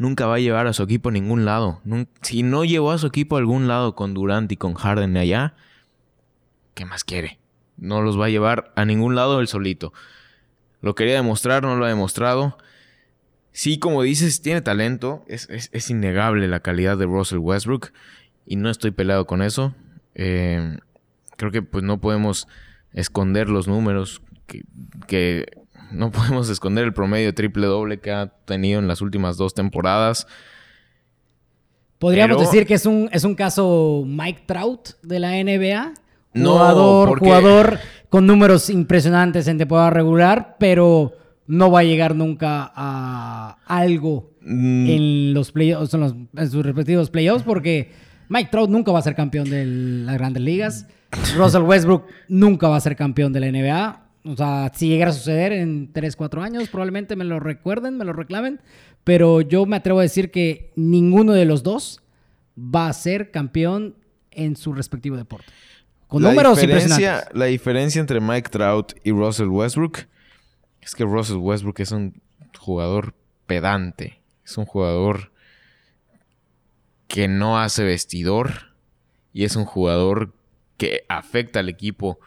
nunca 0.00 0.24
va 0.24 0.36
a 0.36 0.40
llevar 0.40 0.66
a 0.66 0.72
su 0.72 0.82
equipo 0.82 1.10
a 1.10 1.12
ningún 1.12 1.44
lado. 1.44 1.82
Si 2.22 2.42
no 2.42 2.64
llevó 2.64 2.90
a 2.90 2.96
su 2.96 3.06
equipo 3.06 3.36
a 3.36 3.38
algún 3.38 3.68
lado 3.68 3.94
con 3.94 4.14
Durant 4.14 4.50
y 4.50 4.56
con 4.56 4.72
Harden 4.72 5.14
allá, 5.18 5.54
¿qué 6.72 6.86
más 6.86 7.04
quiere? 7.04 7.38
No 7.76 8.00
los 8.00 8.18
va 8.18 8.24
a 8.24 8.30
llevar 8.30 8.72
a 8.76 8.86
ningún 8.86 9.14
lado 9.14 9.40
él 9.40 9.46
solito. 9.46 9.92
Lo 10.80 10.94
quería 10.94 11.16
demostrar, 11.16 11.62
no 11.62 11.76
lo 11.76 11.84
ha 11.84 11.88
demostrado. 11.88 12.56
Sí, 13.52 13.78
como 13.78 14.02
dices, 14.02 14.40
tiene 14.40 14.62
talento. 14.62 15.22
Es 15.28 15.90
innegable 15.90 16.48
la 16.48 16.60
calidad 16.60 16.96
de 16.96 17.04
Russell 17.04 17.38
Westbrook. 17.38 17.92
Y 18.46 18.56
no 18.56 18.70
estoy 18.70 18.92
peleado 18.92 19.26
con 19.26 19.42
eso. 19.42 19.74
Eh, 20.14 20.78
creo 21.36 21.50
que 21.50 21.60
pues 21.60 21.84
no 21.84 22.00
podemos 22.00 22.48
esconder 22.94 23.50
los 23.50 23.68
números. 23.68 24.22
Que, 24.46 24.64
que 25.06 25.46
no 25.92 26.10
podemos 26.12 26.48
esconder 26.48 26.84
el 26.84 26.92
promedio 26.92 27.34
triple 27.34 27.66
doble 27.66 28.00
que 28.00 28.10
ha 28.12 28.26
tenido 28.44 28.78
en 28.80 28.88
las 28.88 29.00
últimas 29.00 29.36
dos 29.36 29.54
temporadas. 29.54 30.26
Podríamos 31.98 32.36
Pero- 32.38 32.50
decir 32.50 32.66
que 32.66 32.74
es 32.74 32.86
un, 32.86 33.08
es 33.12 33.24
un 33.24 33.34
caso 33.34 34.04
Mike 34.06 34.44
Trout 34.46 34.90
de 35.02 35.18
la 35.20 35.32
NBA. 35.42 35.92
No, 36.32 36.52
Jugador, 36.52 37.08
porque- 37.08 37.24
jugador 37.26 37.78
con 38.08 38.26
números 38.26 38.70
impresionantes 38.70 39.46
en 39.48 39.58
temporada 39.58 39.90
regular, 39.90 40.56
pero 40.58 41.12
no 41.46 41.70
va 41.70 41.80
a 41.80 41.84
llegar 41.84 42.14
nunca 42.14 42.70
a 42.74 43.58
algo 43.66 44.30
Mm, 44.42 44.86
en 44.88 45.34
los 45.34 45.52
playoffs, 45.52 45.92
en, 45.92 46.00
los- 46.00 46.14
en 46.34 46.50
sus 46.50 46.64
respectivos 46.64 47.10
playoffs, 47.10 47.42
porque 47.44 47.92
Mike 48.30 48.48
Trout 48.50 48.70
nunca 48.70 48.90
va 48.90 48.98
a 49.00 49.02
ser 49.02 49.14
campeón 49.14 49.50
de 49.50 49.66
las 49.66 50.16
grandes 50.16 50.42
ligas. 50.42 50.86
Russell 51.36 51.60
Westbrook 51.62 52.06
nunca 52.28 52.66
va 52.68 52.76
a 52.76 52.80
ser 52.80 52.96
campeón 52.96 53.34
de 53.34 53.40
la 53.40 53.46
NBA. 53.52 53.99
O 54.24 54.36
sea, 54.36 54.70
si 54.74 54.88
llegara 54.88 55.10
a 55.10 55.14
suceder 55.14 55.52
en 55.52 55.92
3, 55.92 56.14
4 56.14 56.42
años, 56.42 56.68
probablemente 56.68 57.16
me 57.16 57.24
lo 57.24 57.40
recuerden, 57.40 57.96
me 57.96 58.04
lo 58.04 58.12
reclamen. 58.12 58.60
Pero 59.02 59.40
yo 59.40 59.64
me 59.64 59.76
atrevo 59.76 60.00
a 60.00 60.02
decir 60.02 60.30
que 60.30 60.72
ninguno 60.76 61.32
de 61.32 61.46
los 61.46 61.62
dos 61.62 62.02
va 62.56 62.88
a 62.88 62.92
ser 62.92 63.30
campeón 63.30 63.96
en 64.30 64.56
su 64.56 64.72
respectivo 64.74 65.16
deporte. 65.16 65.50
con 66.10 66.22
la 66.24 66.30
números 66.30 66.56
diferencia, 66.60 66.86
impresionantes. 66.88 67.38
La 67.38 67.44
diferencia 67.46 68.00
entre 68.00 68.20
Mike 68.20 68.50
Trout 68.50 68.92
y 69.04 69.12
Russell 69.12 69.46
Westbrook 69.46 70.08
es 70.82 70.94
que 70.94 71.04
Russell 71.04 71.36
Westbrook 71.36 71.80
es 71.80 71.92
un 71.92 72.20
jugador 72.58 73.14
pedante. 73.46 74.20
Es 74.44 74.58
un 74.58 74.66
jugador 74.66 75.32
que 77.06 77.28
no 77.28 77.60
hace 77.60 77.84
vestidor 77.84 78.74
y 79.32 79.44
es 79.44 79.54
un 79.54 79.64
jugador 79.64 80.34
que 80.76 81.04
afecta 81.08 81.60
al 81.60 81.68
equipo 81.68 82.18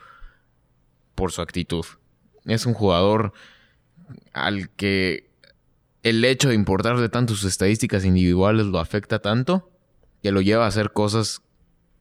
por 1.16 1.32
su 1.32 1.42
actitud. 1.42 1.86
Es 2.46 2.66
un 2.66 2.74
jugador 2.74 3.34
al 4.34 4.70
que 4.72 5.30
el 6.04 6.24
hecho 6.26 6.50
de 6.50 6.56
importarle 6.56 7.08
tanto 7.10 7.36
sus 7.36 7.46
estadísticas 7.46 8.04
individuales 8.04 8.66
lo 8.66 8.80
afecta 8.80 9.20
tanto 9.20 9.72
que 10.22 10.32
lo 10.32 10.42
lleva 10.42 10.66
a 10.66 10.70
hacer 10.70 10.92
cosas 10.92 11.42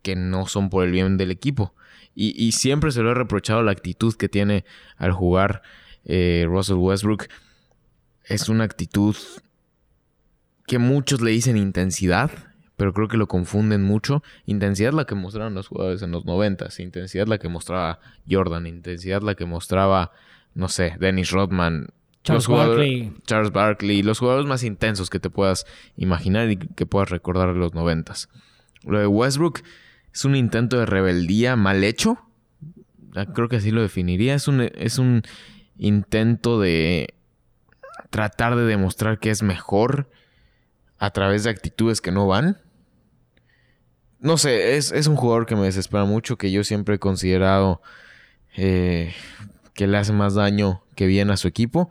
que 0.02 0.16
no 0.16 0.47
son 0.47 0.71
por 0.71 0.85
el 0.85 0.92
bien 0.92 1.16
del 1.16 1.31
equipo. 1.31 1.75
Y, 2.14 2.52
siempre 2.52 2.92
se 2.92 3.00
lo 3.00 3.11
he 3.11 3.14
reprochado 3.14 3.62
la 3.62 3.73
actitud 3.73 4.14
que 4.14 4.28
tiene 4.28 4.66
al 4.99 5.12
jugar 5.12 5.62
eh, 6.04 6.45
Russell 6.47 6.76
Westbrook. 6.76 7.26
Es 8.25 8.50
una 8.50 8.64
actitud 8.64 9.16
que 10.66 10.78
muchos 10.78 11.23
le 11.23 11.31
dicen 11.31 11.57
intensidad, 11.57 12.31
pero 12.76 12.93
creo 12.93 13.09
que 13.09 13.17
lo 13.17 13.29
confunden 13.29 13.83
mucho. 13.83 14.23
Intensidad 14.47 14.93
la 14.93 15.05
que 15.05 15.14
mostraron 15.14 15.55
los 15.55 15.69
jugadores 15.69 16.02
en 16.02 16.11
los 16.11 16.25
noventas, 16.25 16.81
intensidad 16.81 17.26
la 17.26 17.38
que 17.38 17.49
mostraba 17.49 18.00
Jordan, 18.29 18.67
intensidad 18.67 19.23
la 19.23 19.35
que 19.35 19.45
mostraba, 19.45 20.12
no 20.55 20.69
sé, 20.69 20.97
Dennis 20.99 21.31
Rodman. 21.31 21.88
Charles 22.25 22.47
Barkley. 22.47 23.12
Charles 23.26 23.52
Barkley, 23.52 24.02
los 24.02 24.21
jugadores 24.21 24.47
más 24.47 24.62
intensos 24.62 25.11
que 25.11 25.19
te 25.19 25.29
puedas 25.29 25.67
imaginar 25.97 26.50
y 26.50 26.57
que 26.57 26.87
puedas 26.87 27.11
recordar 27.11 27.52
de 27.52 27.59
los 27.59 27.75
noventas. 27.75 28.29
Lo 28.85 28.99
de 28.99 29.07
Westbrook 29.07 29.61
es 30.12 30.25
un 30.25 30.37
intento 30.37 30.79
de 30.79 30.87
rebeldía 30.87 31.57
mal 31.57 31.83
hecho. 31.83 32.19
Ah, 33.14 33.26
Creo 33.26 33.49
que 33.49 33.57
así 33.57 33.71
lo 33.71 33.83
definiría. 33.83 34.35
Es 34.35 34.47
un, 34.47 34.61
es 34.61 34.99
un 34.99 35.23
intento 35.79 36.61
de 36.61 37.14
tratar 38.11 38.57
de 38.57 38.64
demostrar 38.64 39.19
que 39.19 39.31
es 39.31 39.43
mejor 39.43 40.09
a 41.02 41.11
través 41.11 41.42
de 41.42 41.50
actitudes 41.50 42.00
que 42.00 42.12
no 42.12 42.28
van. 42.28 42.59
No 44.21 44.38
sé, 44.38 44.76
es, 44.76 44.92
es 44.92 45.09
un 45.09 45.16
jugador 45.16 45.47
que 45.47 45.56
me 45.56 45.64
desespera 45.64 46.04
mucho, 46.04 46.38
que 46.38 46.52
yo 46.52 46.62
siempre 46.62 46.94
he 46.94 46.99
considerado 47.00 47.82
eh, 48.56 49.12
que 49.75 49.88
le 49.88 49.99
hace 49.99 50.12
más 50.12 50.35
daño 50.37 50.85
que 50.94 51.09
bien 51.09 51.32
a 51.32 51.37
su 51.37 51.49
equipo 51.49 51.90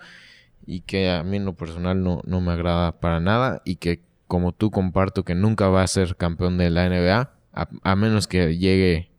y 0.65 0.80
que 0.80 1.12
a 1.12 1.24
mí 1.24 1.36
en 1.36 1.44
lo 1.44 1.56
personal 1.56 2.01
no, 2.01 2.22
no 2.24 2.39
me 2.39 2.53
agrada 2.53 3.01
para 3.01 3.20
nada 3.20 3.62
y 3.65 3.75
que 3.75 4.01
como 4.30 4.53
tú 4.53 4.72
comparto 4.72 5.25
que 5.25 5.36
nunca 5.36 5.68
va 5.68 5.84
a 5.84 5.88
ser 5.88 6.15
campeón 6.15 6.58
de 6.58 6.70
la 6.70 6.88
NBA 6.88 7.34
a, 7.51 7.68
a 7.84 7.96
menos 7.98 8.27
que 8.27 8.58
llegue 8.58 9.12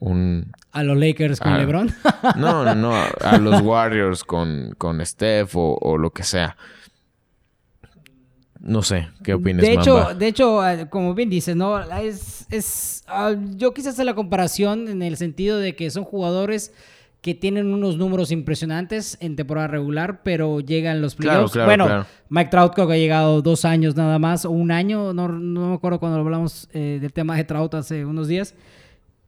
un... 0.00 0.50
A 0.72 0.82
los 0.82 0.98
Lakers 0.98 1.38
con 1.38 1.52
Ah, 1.52 1.58
LeBron. 1.58 1.94
No, 2.38 2.64
no, 2.64 2.74
no, 2.74 2.92
a, 2.92 3.06
a 3.20 3.38
los 3.38 3.60
Warriors 3.62 4.24
con, 4.24 4.74
con 4.78 5.06
Steph 5.06 5.54
o, 5.54 5.78
o 5.80 5.96
lo 5.96 6.10
que 6.10 6.24
sea. 6.24 6.56
No 8.64 8.82
sé, 8.82 9.08
¿qué 9.24 9.34
opinas, 9.34 9.62
De 9.66 9.72
hecho, 9.72 9.94
Mamba? 9.96 10.14
de 10.14 10.26
hecho, 10.28 10.68
eh, 10.68 10.86
como 10.88 11.14
bien 11.14 11.28
dices, 11.28 11.56
¿no? 11.56 11.80
Es, 11.98 12.46
es, 12.50 13.02
ah, 13.08 13.34
yo 13.56 13.74
quise 13.74 13.88
hacer 13.88 14.06
la 14.06 14.14
comparación 14.14 14.86
en 14.88 15.02
el 15.02 15.16
sentido 15.16 15.58
de 15.58 15.74
que 15.74 15.90
son 15.90 16.04
jugadores 16.04 16.72
que 17.22 17.34
tienen 17.34 17.72
unos 17.72 17.96
números 17.98 18.30
impresionantes 18.32 19.16
en 19.20 19.34
temporada 19.36 19.66
regular, 19.68 20.22
pero 20.22 20.60
llegan 20.60 21.00
los 21.02 21.14
playoffs. 21.16 21.52
claro, 21.52 21.66
bueno, 21.68 21.86
claro. 21.86 22.06
Mike 22.28 22.50
Trout 22.50 22.74
creo 22.74 22.86
que 22.88 22.94
ha 22.94 22.98
llegado 22.98 23.42
dos 23.42 23.64
años 23.64 23.96
nada 23.96 24.18
más, 24.20 24.44
o 24.44 24.50
un 24.50 24.70
año, 24.70 25.12
no, 25.12 25.28
no 25.28 25.68
me 25.70 25.74
acuerdo 25.74 25.98
cuando 26.00 26.18
hablamos 26.18 26.68
eh, 26.72 26.98
del 27.00 27.12
tema 27.12 27.36
de 27.36 27.44
Trout 27.44 27.74
hace 27.74 28.04
unos 28.04 28.28
días. 28.28 28.54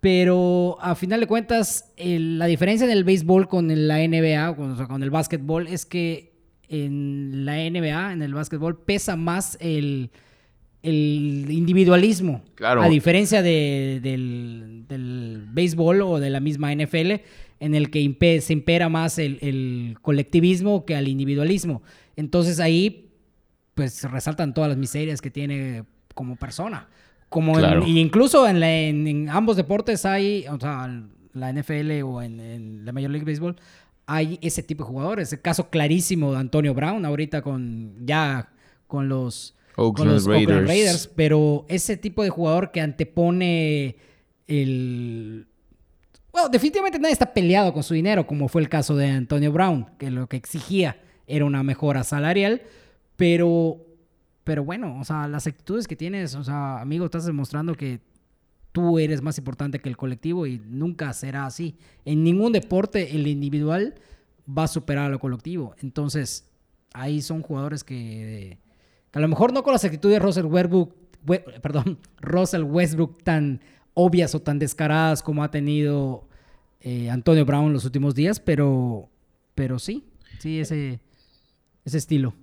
Pero 0.01 0.77
a 0.83 0.95
final 0.97 1.21
de 1.21 1.27
cuentas, 1.27 1.93
el- 1.97 2.39
la 2.39 2.47
diferencia 2.47 2.85
en 2.85 2.91
el 2.91 3.05
béisbol 3.05 3.49
con 3.49 3.69
la 3.89 4.01
NBA, 4.01 4.55
con, 4.55 4.73
o 4.73 4.77
sea, 4.77 4.87
con 4.87 5.03
el 5.03 5.11
básquetbol, 5.11 5.67
es 5.67 5.87
que 5.87 6.34
en 6.69 7.45
la 7.45 7.57
NBA, 7.59 8.13
en 8.13 8.23
el 8.23 8.35
básquetbol, 8.35 8.79
pesa 8.85 9.17
más 9.17 9.57
el, 9.61 10.11
el 10.83 11.47
individualismo. 11.51 12.43
Claro. 12.55 12.83
A 12.83 12.89
diferencia 12.89 13.43
de- 13.43 14.01
del, 14.03 14.85
del 14.89 15.47
béisbol 15.51 16.03
o 16.03 16.21
de 16.21 16.31
la 16.31 16.41
misma 16.41 16.73
NFL, 16.75 17.21
en 17.61 17.75
el 17.75 17.91
que 17.91 18.01
impe- 18.03 18.41
se 18.41 18.53
impera 18.53 18.89
más 18.89 19.19
el, 19.19 19.39
el 19.41 19.97
colectivismo 20.03 20.85
que 20.85 20.95
al 20.97 21.09
individualismo. 21.09 21.83
Entonces 22.17 22.61
ahí, 22.61 23.11
pues 23.75 24.05
resaltan 24.11 24.53
todas 24.55 24.69
las 24.69 24.77
miserias 24.79 25.21
que 25.21 25.31
tiene 25.31 25.85
como 26.15 26.37
persona. 26.37 26.89
Como 27.29 27.55
Claro. 27.55 27.85
incluso 27.87 28.47
en, 28.47 28.61
la- 28.61 28.73
en- 28.81 29.29
ambos 29.31 29.57
deportes 29.57 30.05
hay, 30.05 30.45
o 30.49 30.61
sea, 30.61 31.03
la 31.33 31.53
NFL 31.53 32.03
o 32.05 32.23
en, 32.23 32.39
en 32.39 32.85
la 32.85 32.93
Major 32.93 33.11
League 33.11 33.25
Baseball, 33.25 33.57
hay 34.07 34.39
ese 34.43 34.63
tipo 34.63 34.85
de 34.85 34.91
jugadores. 34.91 35.33
El 35.33 35.41
caso 35.41 35.71
clarísimo 35.71 36.33
de 36.33 36.39
Antonio 36.39 36.75
Brown, 36.75 37.05
ahorita 37.05 37.43
con 37.43 38.07
ya 38.07 38.51
con 38.87 39.09
los, 39.09 39.55
con 39.75 39.87
Oakland 39.87 40.11
los 40.13 40.27
Oakland 40.27 40.47
Raiders. 40.47 40.69
Raiders. 40.69 41.11
Pero 41.15 41.65
ese 41.69 41.97
tipo 41.97 42.23
de 42.23 42.31
jugador 42.31 42.71
que 42.71 42.81
antepone 42.81 43.97
el. 44.47 45.47
Bueno, 46.33 46.49
definitivamente 46.49 46.99
nadie 46.99 47.13
está 47.13 47.33
peleado 47.33 47.73
con 47.73 47.83
su 47.83 47.95
dinero, 47.95 48.27
como 48.27 48.49
fue 48.49 48.61
el 48.61 48.69
caso 48.69 48.97
de 48.97 49.09
Antonio 49.09 49.53
Brown, 49.53 49.87
que 49.99 50.11
lo 50.11 50.27
que 50.27 50.37
exigía 50.37 51.01
era 51.27 51.45
una 51.45 51.63
mejora 51.63 52.03
salarial, 52.03 52.63
pero, 53.17 53.79
pero 54.43 54.65
bueno, 54.65 54.99
o 54.99 55.05
sea, 55.05 55.29
las 55.29 55.47
actitudes 55.47 55.87
que 55.87 55.95
tienes, 55.95 56.35
o 56.35 56.43
sea, 56.43 56.81
amigo, 56.81 57.05
estás 57.05 57.25
demostrando 57.25 57.77
que 57.77 58.01
tú 58.75 58.99
eres 58.99 59.23
más 59.23 59.39
importante 59.39 59.79
que 59.79 59.89
el 59.89 59.97
colectivo 59.97 60.49
y 60.49 60.61
nunca 60.67 61.13
será 61.13 61.47
así. 61.47 61.77
En 62.05 62.25
ningún 62.25 62.51
deporte 62.53 63.15
el 63.15 63.29
individual 63.29 63.95
va 64.47 64.65
a 64.65 64.69
superar 64.69 65.05
a 65.07 65.09
lo 65.11 65.21
colectivo. 65.21 65.77
Entonces, 65.81 66.51
ahí 66.93 67.23
son 67.23 67.41
jugadores 67.43 67.85
que, 67.85 68.59
a 69.13 69.21
lo 69.21 69.29
mejor 69.29 69.53
no 69.53 69.63
con 69.63 69.75
las 69.75 69.85
actitudes 69.85 70.17
de 70.17 70.19
Russell 70.19 70.47
Westbrook, 70.47 70.93
we- 71.25 71.39
perdón, 71.63 72.01
Russell 72.21 72.65
Westbrook 72.65 73.23
tan 73.23 73.61
obvias 73.95 74.35
o 74.35 74.43
tan 74.43 74.59
descaradas 74.59 75.23
como 75.23 75.45
ha 75.45 75.53
tenido 75.53 76.27
eh, 76.81 77.11
Antonio 77.11 77.45
Brown 77.45 77.73
los 77.73 77.85
últimos 77.85 78.17
días, 78.17 78.41
pero, 78.41 79.09
pero 79.55 79.79
sí, 79.79 80.03
sí, 80.41 80.59
ese, 80.59 80.99
ese 81.85 81.99
estilo. 81.99 82.35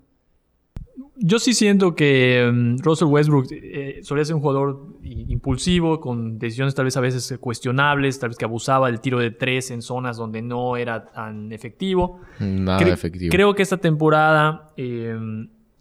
Yo 1.15 1.39
sí 1.39 1.53
siento 1.53 1.95
que 1.95 2.49
mm, 2.51 2.77
Russell 2.83 3.07
Westbrook 3.07 3.47
eh, 3.51 3.99
solía 4.03 4.25
ser 4.25 4.35
un 4.35 4.41
jugador 4.41 4.87
impulsivo, 5.03 5.99
con 5.99 6.37
decisiones 6.39 6.75
tal 6.75 6.85
vez 6.85 6.97
a 6.97 7.01
veces 7.01 7.37
cuestionables, 7.39 8.19
tal 8.19 8.29
vez 8.29 8.37
que 8.37 8.45
abusaba 8.45 8.87
del 8.87 8.99
tiro 8.99 9.19
de 9.19 9.31
tres 9.31 9.71
en 9.71 9.81
zonas 9.81 10.17
donde 10.17 10.41
no 10.41 10.77
era 10.77 11.11
tan 11.11 11.51
efectivo. 11.51 12.19
Nada 12.39 12.79
Cre- 12.79 12.91
efectivo. 12.93 13.31
Creo 13.31 13.53
que 13.53 13.61
esta 13.63 13.77
temporada 13.77 14.71
eh, 14.77 15.17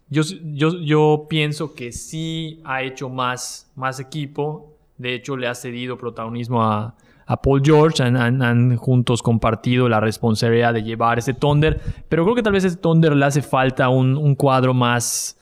yo, 0.09 0.23
yo, 0.53 0.77
yo 0.79 1.25
pienso 1.29 1.73
que 1.73 1.91
sí 1.91 2.61
ha 2.65 2.83
hecho 2.83 3.09
más, 3.09 3.71
más 3.75 3.99
equipo. 3.99 4.75
De 4.97 5.15
hecho, 5.15 5.35
le 5.37 5.47
ha 5.47 5.55
cedido 5.55 5.97
protagonismo 5.97 6.61
a, 6.63 6.95
a 7.31 7.41
Paul 7.41 7.61
George. 7.63 8.01
Han, 8.03 8.17
han- 8.17 8.41
han 8.41 8.75
juntos 8.77 9.21
compartido 9.21 9.87
la 9.89 9.99
responsabilidad 9.99 10.73
de 10.73 10.83
llevar 10.83 11.19
ese 11.19 11.33
Thunder. 11.33 11.79
Pero 12.09 12.23
creo 12.23 12.35
que 12.35 12.43
tal 12.43 12.53
vez 12.53 12.63
a 12.63 12.67
ese 12.67 12.77
Thunder 12.77 13.15
le 13.15 13.25
hace 13.25 13.41
falta 13.41 13.89
un, 13.89 14.17
un 14.17 14.35
cuadro 14.35 14.73
más, 14.73 15.37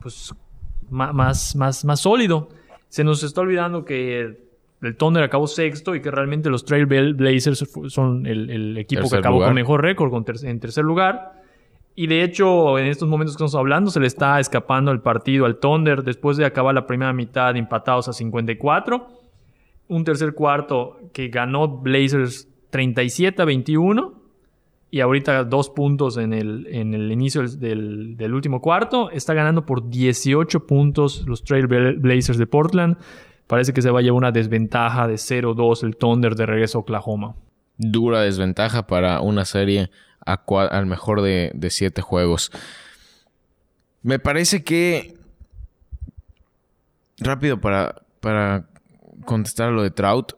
pues, 0.00 0.34
más, 0.90 1.54
más, 1.56 1.84
más 1.84 2.00
sólido. 2.00 2.48
Se 2.88 3.04
nos 3.04 3.22
está 3.22 3.40
olvidando 3.40 3.84
que 3.84 4.36
el 4.82 4.96
Thunder 4.96 5.22
acabó 5.22 5.46
sexto 5.46 5.94
y 5.94 6.00
que 6.02 6.10
realmente 6.10 6.48
los 6.50 6.64
Trail 6.64 6.86
Blazers 6.86 7.64
son 7.88 8.26
el, 8.26 8.50
el 8.50 8.78
equipo 8.78 9.02
Tercer 9.02 9.16
que 9.18 9.20
acabó 9.20 9.36
lugar. 9.36 9.48
con 9.48 9.54
mejor 9.54 9.82
récord 9.82 10.10
con 10.10 10.24
ter- 10.24 10.44
en 10.44 10.60
tercer 10.60 10.84
lugar. 10.84 11.32
Y 11.98 12.08
de 12.08 12.22
hecho, 12.22 12.78
en 12.78 12.86
estos 12.86 13.08
momentos 13.08 13.34
que 13.34 13.38
estamos 13.44 13.54
hablando, 13.54 13.90
se 13.90 14.00
le 14.00 14.06
está 14.06 14.38
escapando 14.38 14.92
el 14.92 15.00
partido 15.00 15.46
al 15.46 15.56
Thunder 15.56 16.02
después 16.02 16.36
de 16.36 16.44
acabar 16.44 16.74
la 16.74 16.86
primera 16.86 17.12
mitad 17.14 17.56
empatados 17.56 18.06
a 18.08 18.12
54. 18.12 19.08
Un 19.88 20.04
tercer 20.04 20.34
cuarto 20.34 20.98
que 21.12 21.28
ganó 21.28 21.68
Blazers 21.68 22.48
37 22.70 23.42
a 23.42 23.44
21. 23.44 24.22
Y 24.90 25.00
ahorita 25.00 25.44
dos 25.44 25.68
puntos 25.70 26.16
en 26.16 26.32
el, 26.32 26.66
en 26.68 26.94
el 26.94 27.10
inicio 27.12 27.42
del, 27.46 28.16
del- 28.16 28.34
último 28.34 28.60
cuarto. 28.60 29.10
Está 29.10 29.34
ganando 29.34 29.66
por 29.66 29.90
18 29.90 30.66
puntos 30.66 31.24
los 31.26 31.42
Trail 31.44 31.66
Bla- 31.68 31.96
Blazers 31.98 32.38
de 32.38 32.46
Portland. 32.46 32.96
Parece 33.46 33.72
que 33.72 33.82
se 33.82 33.90
va 33.90 33.98
a 33.98 34.02
llevar 34.02 34.18
una 34.18 34.32
desventaja 34.32 35.06
de 35.06 35.14
0-2 35.14 35.82
el 35.84 35.96
Thunder 35.96 36.34
de 36.34 36.46
regreso 36.46 36.78
a 36.78 36.80
Oklahoma. 36.82 37.34
Dura 37.78 38.22
desventaja 38.22 38.86
para 38.86 39.20
una 39.20 39.44
serie 39.44 39.90
a 40.24 40.42
al 40.70 40.86
mejor 40.86 41.20
de, 41.20 41.52
de 41.54 41.70
siete 41.70 42.00
juegos. 42.00 42.50
Me 44.02 44.18
parece 44.18 44.64
que... 44.64 45.14
Rápido 47.18 47.60
para, 47.60 48.02
para 48.20 48.68
contestar 49.24 49.68
a 49.68 49.70
lo 49.72 49.82
de 49.82 49.90
Trout. 49.90 50.32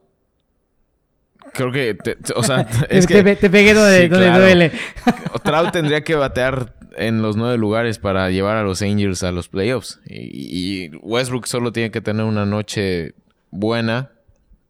Creo 1.54 1.72
que... 1.72 1.94
te- 1.94 2.16
te- 2.16 2.32
o 2.34 2.42
sea, 2.42 2.60
es 2.90 3.06
te, 3.06 3.14
que... 3.14 3.22
te- 3.24 3.36
te 3.36 3.50
pegué 3.50 3.74
donde, 3.74 4.02
Sí, 4.02 4.08
donde 4.08 4.26
claro. 4.26 4.42
duele. 4.44 4.72
Trout 5.44 5.72
tendría 5.72 6.02
que 6.04 6.14
batear 6.14 6.74
en 6.96 7.22
los 7.22 7.36
nueve 7.36 7.56
lugares 7.58 7.98
para 7.98 8.30
llevar 8.30 8.56
a 8.56 8.62
los 8.64 8.82
Angels 8.82 9.22
a 9.22 9.32
los 9.32 9.48
playoffs. 9.48 10.00
Y, 10.06 10.86
y 10.86 10.90
Westbrook 11.02 11.46
solo 11.46 11.72
tiene 11.72 11.90
que 11.90 12.00
tener 12.00 12.24
una 12.24 12.44
noche 12.44 13.14
buena 13.50 14.10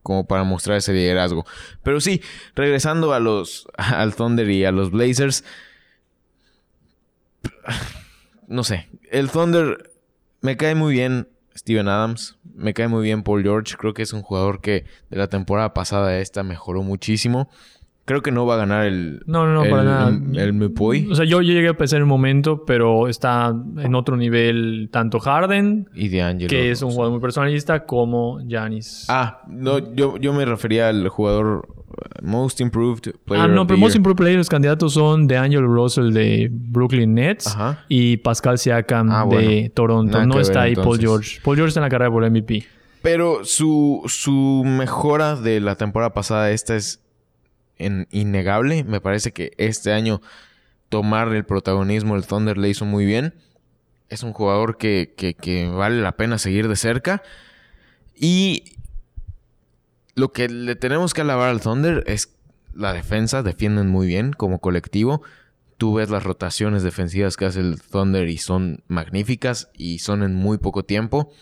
como 0.02 0.26
para 0.26 0.44
mostrar 0.44 0.76
ese 0.78 0.92
liderazgo. 0.92 1.44
Pero 1.82 2.00
sí, 2.00 2.22
regresando 2.54 3.12
a 3.12 3.20
los 3.20 3.66
al 3.76 4.14
Thunder 4.14 4.48
y 4.48 4.64
a 4.64 4.72
los 4.72 4.90
Blazers, 4.90 5.44
no 8.46 8.64
sé, 8.64 8.88
el 9.10 9.30
Thunder 9.30 9.90
me 10.40 10.56
cae 10.56 10.74
muy 10.74 10.94
bien 10.94 11.28
Steven 11.58 11.88
Adams, 11.88 12.38
me 12.54 12.72
cae 12.72 12.88
muy 12.88 13.02
bien 13.02 13.22
Paul 13.22 13.42
George, 13.42 13.76
creo 13.76 13.92
que 13.92 14.02
es 14.02 14.12
un 14.12 14.22
jugador 14.22 14.60
que 14.60 14.84
de 15.10 15.18
la 15.18 15.26
temporada 15.28 15.74
pasada 15.74 16.08
a 16.08 16.18
esta 16.20 16.42
mejoró 16.42 16.82
muchísimo. 16.82 17.48
Creo 18.04 18.22
que 18.22 18.30
no 18.30 18.46
va 18.46 18.54
a 18.54 18.58
ganar 18.58 18.86
el. 18.86 19.22
No, 19.26 19.44
no, 19.44 19.52
no, 19.52 19.64
el, 19.64 19.70
para 19.70 19.84
nada. 19.84 20.08
El. 20.08 20.72
O 21.10 21.14
sea, 21.14 21.26
yo, 21.26 21.42
yo 21.42 21.52
llegué 21.52 21.68
a 21.68 21.76
pensar 21.76 21.98
en 21.98 22.04
un 22.04 22.08
momento, 22.08 22.64
pero 22.64 23.06
está 23.06 23.48
en 23.76 23.94
otro 23.94 24.16
nivel 24.16 24.88
tanto 24.90 25.20
Harden, 25.20 25.90
y 25.94 26.08
de 26.08 26.46
que 26.48 26.70
es 26.70 26.80
un 26.80 26.90
jugador 26.92 27.12
muy 27.12 27.20
personalista, 27.20 27.84
como 27.84 28.40
Giannis. 28.40 29.04
Ah, 29.08 29.42
no, 29.46 29.94
yo, 29.94 30.16
yo 30.16 30.32
me 30.32 30.46
refería 30.46 30.88
al 30.88 31.08
jugador 31.08 31.77
Most 32.22 32.60
Improved 32.60 33.12
Player. 33.24 33.44
Ah, 33.44 33.48
no, 33.48 33.62
of 33.62 33.66
the 33.66 33.72
pero 33.74 33.78
Most 33.80 33.92
Year. 33.94 33.98
Improved 33.98 34.16
Player, 34.18 34.36
los 34.38 34.48
candidatos 34.48 34.94
son 34.94 35.26
de 35.26 35.36
Angelo 35.36 35.66
Russell 35.66 36.12
de 36.12 36.48
Brooklyn 36.50 37.14
Nets 37.14 37.46
Ajá. 37.48 37.84
y 37.88 38.18
Pascal 38.18 38.58
Siakam 38.58 39.10
Ah, 39.10 39.20
de 39.20 39.26
bueno. 39.26 39.70
Toronto. 39.74 40.12
Nada 40.12 40.26
No 40.26 40.40
está 40.40 40.60
ver, 40.60 40.68
ahí 40.68 40.74
Paul. 40.74 40.98
George. 40.98 41.40
Paul 41.42 41.56
George 41.56 41.68
está 41.68 41.80
en 41.80 41.84
la 41.84 41.88
carrera 41.90 42.10
por 42.10 42.24
MVP. 42.30 42.64
Pero 43.02 43.44
su, 43.44 44.02
su 44.06 44.64
mejora 44.66 45.36
de 45.36 45.60
la 45.60 45.76
temporada 45.76 46.12
pasada, 46.14 46.50
esta 46.50 46.74
es 46.76 47.00
en- 47.78 48.08
innegable. 48.10 48.82
Me 48.84 49.00
parece 49.00 49.32
que 49.32 49.52
este 49.56 49.92
año 49.92 50.20
tomar 50.88 51.28
el 51.34 51.44
protagonismo 51.44 52.16
el 52.16 52.26
Thunder 52.26 52.58
le 52.58 52.68
hizo 52.68 52.84
muy 52.84 53.04
bien. 53.06 53.34
Es 54.08 54.22
un 54.22 54.32
jugador 54.32 54.78
que, 54.78 55.14
que- 55.16 55.34
que 55.34 55.68
vale 55.68 56.00
la 56.00 56.12
pena 56.12 56.38
seguir 56.38 56.66
de 56.66 56.74
cerca. 56.76 57.22
Y 58.16 58.64
lo 60.18 60.32
que 60.32 60.48
le 60.48 60.74
tenemos 60.74 61.14
que 61.14 61.20
alabar 61.20 61.48
al 61.48 61.60
Thunder 61.60 62.02
es 62.06 62.34
la 62.74 62.92
defensa. 62.92 63.42
Defienden 63.42 63.88
muy 63.88 64.06
bien 64.06 64.32
como 64.32 64.60
colectivo. 64.60 65.22
Tú 65.76 65.94
ves 65.94 66.10
las 66.10 66.24
rotaciones 66.24 66.82
defensivas 66.82 67.36
que 67.36 67.44
hace 67.44 67.60
el 67.60 67.80
Thunder 67.80 68.28
y 68.28 68.38
son 68.38 68.82
magníficas 68.88 69.70
y 69.74 70.00
son 70.00 70.24
en 70.24 70.34
muy 70.34 70.58
poco 70.58 70.84
tiempo. 70.84 71.32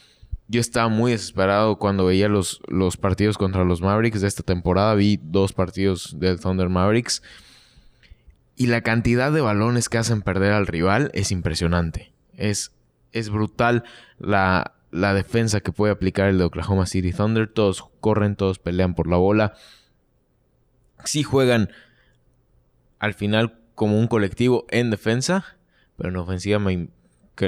Yo 0.49 0.61
estaba 0.61 0.89
muy 0.89 1.13
desesperado 1.13 1.79
cuando 1.79 2.05
veía 2.05 2.29
los, 2.29 2.61
los 2.69 2.99
partidos 2.99 3.39
contra 3.39 3.65
los 3.65 3.81
Mavericks 3.81 4.21
de 4.21 4.29
esta 4.29 4.43
temporada. 4.43 4.95
Vi 4.95 5.19
dos 5.23 5.55
partidos 5.55 6.15
del 6.21 6.39
Thunder 6.39 6.69
Mavericks. 6.69 7.23
Y 8.57 8.67
la 8.67 8.83
cantidad 8.83 9.33
de 9.33 9.41
balones 9.41 9.89
que 9.89 9.99
hacen 9.99 10.21
perder 10.21 10.53
al 10.53 10.67
rival 10.67 11.11
es 11.15 11.33
impresionante. 11.33 12.13
Es, 12.35 12.73
es 13.13 13.31
brutal 13.31 13.85
la, 14.19 14.76
la 14.91 15.15
defensa 15.15 15.61
que 15.61 15.73
puede 15.73 15.93
aplicar 15.93 16.29
el 16.29 16.39
de 16.39 16.45
Oklahoma 16.45 16.87
City 16.87 17.13
Thunder. 17.13 17.49
Todos 17.49 17.85
corren, 18.01 18.37
todos 18.37 18.59
pelean 18.59 18.95
por 18.95 19.09
la 19.09 19.17
bola. 19.17 19.55
Sí 21.05 21.23
juegan 21.23 21.71
al 22.99 23.15
final 23.15 23.59
como 23.75 23.99
un 23.99 24.09
colectivo 24.09 24.67
en 24.71 24.91
defensa, 24.91 25.57
pero 25.97 26.09
en 26.09 26.17
ofensiva 26.17 26.59
me, 26.59 26.89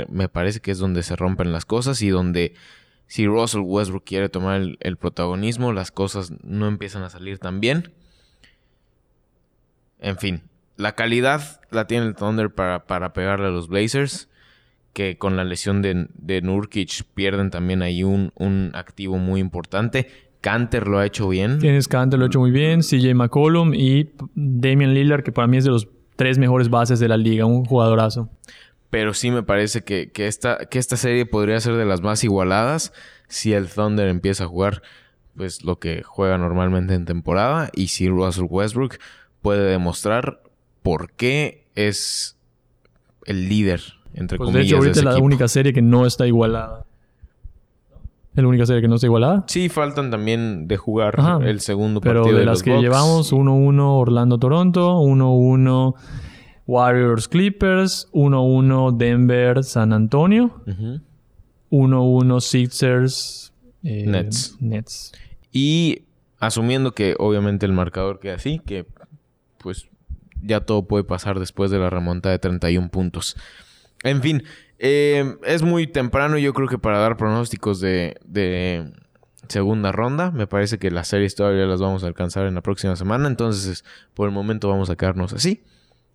me 0.09 0.29
parece 0.29 0.61
que 0.61 0.71
es 0.71 0.79
donde 0.79 1.03
se 1.03 1.17
rompen 1.17 1.53
las 1.53 1.65
cosas 1.65 2.03
y 2.03 2.11
donde 2.11 2.55
si 3.07 3.27
Russell 3.27 3.63
Westbrook 3.65 4.05
quiere 4.05 4.29
tomar 4.29 4.61
el, 4.61 4.77
el 4.81 4.97
protagonismo, 4.97 5.73
las 5.73 5.91
cosas 5.91 6.33
no 6.45 6.67
empiezan 6.67 7.03
a 7.03 7.11
salir 7.11 7.39
tan 7.39 7.61
bien. 7.61 7.93
En 9.99 10.19
fin, 10.19 10.43
la 10.77 10.95
calidad 10.95 11.61
la 11.71 11.87
tiene 11.87 12.07
el 12.07 12.15
Thunder 12.15 12.55
para, 12.55 12.87
para 12.87 13.13
pegarle 13.13 13.47
a 13.47 13.51
los 13.51 13.69
Blazers, 13.69 14.28
que 14.99 15.17
con 15.17 15.37
la 15.37 15.45
lesión 15.45 15.81
de, 15.81 16.09
de 16.17 16.43
Nurkic 16.43 17.05
pierden 17.15 17.51
también 17.51 17.83
ahí 17.83 18.03
un, 18.03 18.33
un 18.35 18.73
activo 18.75 19.17
muy 19.17 19.39
importante. 19.39 20.09
Canter 20.41 20.89
lo 20.89 20.99
ha 20.99 21.07
hecho 21.07 21.29
bien. 21.29 21.61
Tienes 21.61 21.87
Cantor, 21.87 22.19
lo 22.19 22.25
ha 22.25 22.27
hecho 22.27 22.41
muy 22.41 22.51
bien. 22.51 22.81
CJ 22.81 23.15
McCollum 23.15 23.75
y 23.75 24.11
Damian 24.35 24.95
Lillard, 24.95 25.23
que 25.23 25.31
para 25.31 25.47
mí 25.47 25.57
es 25.57 25.63
de 25.63 25.71
los 25.71 25.87
tres 26.17 26.37
mejores 26.37 26.69
bases 26.69 26.99
de 26.99 27.07
la 27.07 27.17
liga. 27.17 27.47
Un 27.47 27.65
jugadorazo. 27.65 28.29
Pero 28.91 29.15
sí 29.15 29.31
me 29.31 29.45
parece 29.45 29.85
que, 29.85 30.11
que 30.11 30.27
esta, 30.27 30.67
que 30.67 30.81
esta 30.81 30.97
serie 30.97 31.27
podría 31.27 31.61
ser 31.61 31.75
de 31.75 31.85
las 31.85 32.01
más 32.01 32.25
igualadas 32.25 32.93
si 33.29 33.53
el 33.53 33.69
Thunder 33.69 34.09
empieza 34.09 34.45
a 34.45 34.49
jugar 34.49 34.83
pues 35.37 35.63
lo 35.63 35.79
que 35.79 36.03
juega 36.03 36.39
normalmente 36.39 36.95
en 36.95 37.05
temporada 37.05 37.71
y 37.73 37.87
si 37.87 38.09
Russell 38.09 38.47
Westbrook 38.51 38.99
puede 39.43 39.63
demostrar 39.71 40.43
por 40.83 41.13
qué 41.13 41.69
es 41.77 42.37
el 43.27 43.49
líder 43.49 43.98
entre 44.15 44.39
Pues 44.39 44.49
de 44.49 44.53
comillas 44.53 44.67
hecho, 44.67 44.77
ahorita 44.77 44.91
ese 44.93 45.01
es 45.01 45.05
la 45.05 45.11
equipo. 45.13 45.27
única 45.27 45.49
serie 45.49 45.73
que 45.73 45.83
no 45.83 46.07
está 46.07 46.27
igualada. 46.27 46.85
¿Es 48.35 48.43
la 48.43 48.49
única 48.49 48.67
serie 48.67 48.81
que 48.83 48.89
no 48.89 48.95
está 48.97 49.07
igualada? 49.07 49.45
Sí, 49.49 49.69
faltan 49.69 50.11
también 50.13 50.69
de 50.69 50.77
jugar 50.77 51.19
Ajá. 51.19 51.41
el 51.45 51.61
segundo 51.61 52.01
Pero 52.01 52.21
partido 52.23 52.35
de 52.37 52.41
de, 52.41 52.47
las 52.47 52.59
los 52.59 52.63
que 52.63 52.71
Bucks. 52.71 52.83
llevamos, 52.83 53.33
1-1 53.33 53.81
Orlando-Toronto, 53.99 55.01
1-1 55.01 55.95
Warriors-Clippers, 56.67 58.09
1-1 58.13 58.97
Denver-San 58.97 59.93
Antonio, 59.93 60.63
Ujú. 60.67 61.01
1-1 61.71 62.41
Sixers 62.41 63.53
eh, 63.83 64.05
Nets. 64.07 64.57
Nets. 64.61 65.13
Y 65.53 66.03
asumiendo 66.39 66.93
que 66.93 67.17
obviamente 67.19 67.67
el 67.67 67.73
marcador 67.73 68.21
queda 68.21 68.35
así, 68.35 68.61
que 68.65 68.87
pues 69.59 69.89
ya 70.43 70.61
todo 70.61 70.87
puede 70.87 71.05
pasar 71.05 71.41
después 71.41 71.71
de 71.71 71.79
la 71.79 71.91
remontada 71.91 72.33
de 72.35 72.39
31 72.39 72.89
puntos. 72.91 73.37
En 74.05 74.23
fin, 74.23 74.45
eh, 74.79 75.37
es 75.45 75.63
muy 75.63 75.89
temprano 75.89 76.39
yo 76.39 76.55
creo 76.55 76.69
que 76.69 76.79
para 76.79 76.99
dar 76.99 77.17
pronósticos 77.17 77.81
de, 77.81 78.93
segunda 79.49 79.93
ronda. 79.93 80.31
Me 80.31 80.47
parece 80.47 80.79
que 80.79 80.91
las 80.91 81.09
series 81.09 81.35
todavía 81.35 81.67
las 81.67 81.81
vamos 81.81 82.05
a 82.05 82.07
alcanzar 82.07 82.47
en 82.47 82.55
la 82.55 82.61
próxima 82.61 82.97
semana. 82.97 83.29
Entonces, 83.29 83.85
por 84.15 84.29
el 84.29 84.35
momento 84.35 84.69
vamos 84.69 84.91
a 84.91 84.97
quedarnos 84.97 85.33
así. 85.33 85.65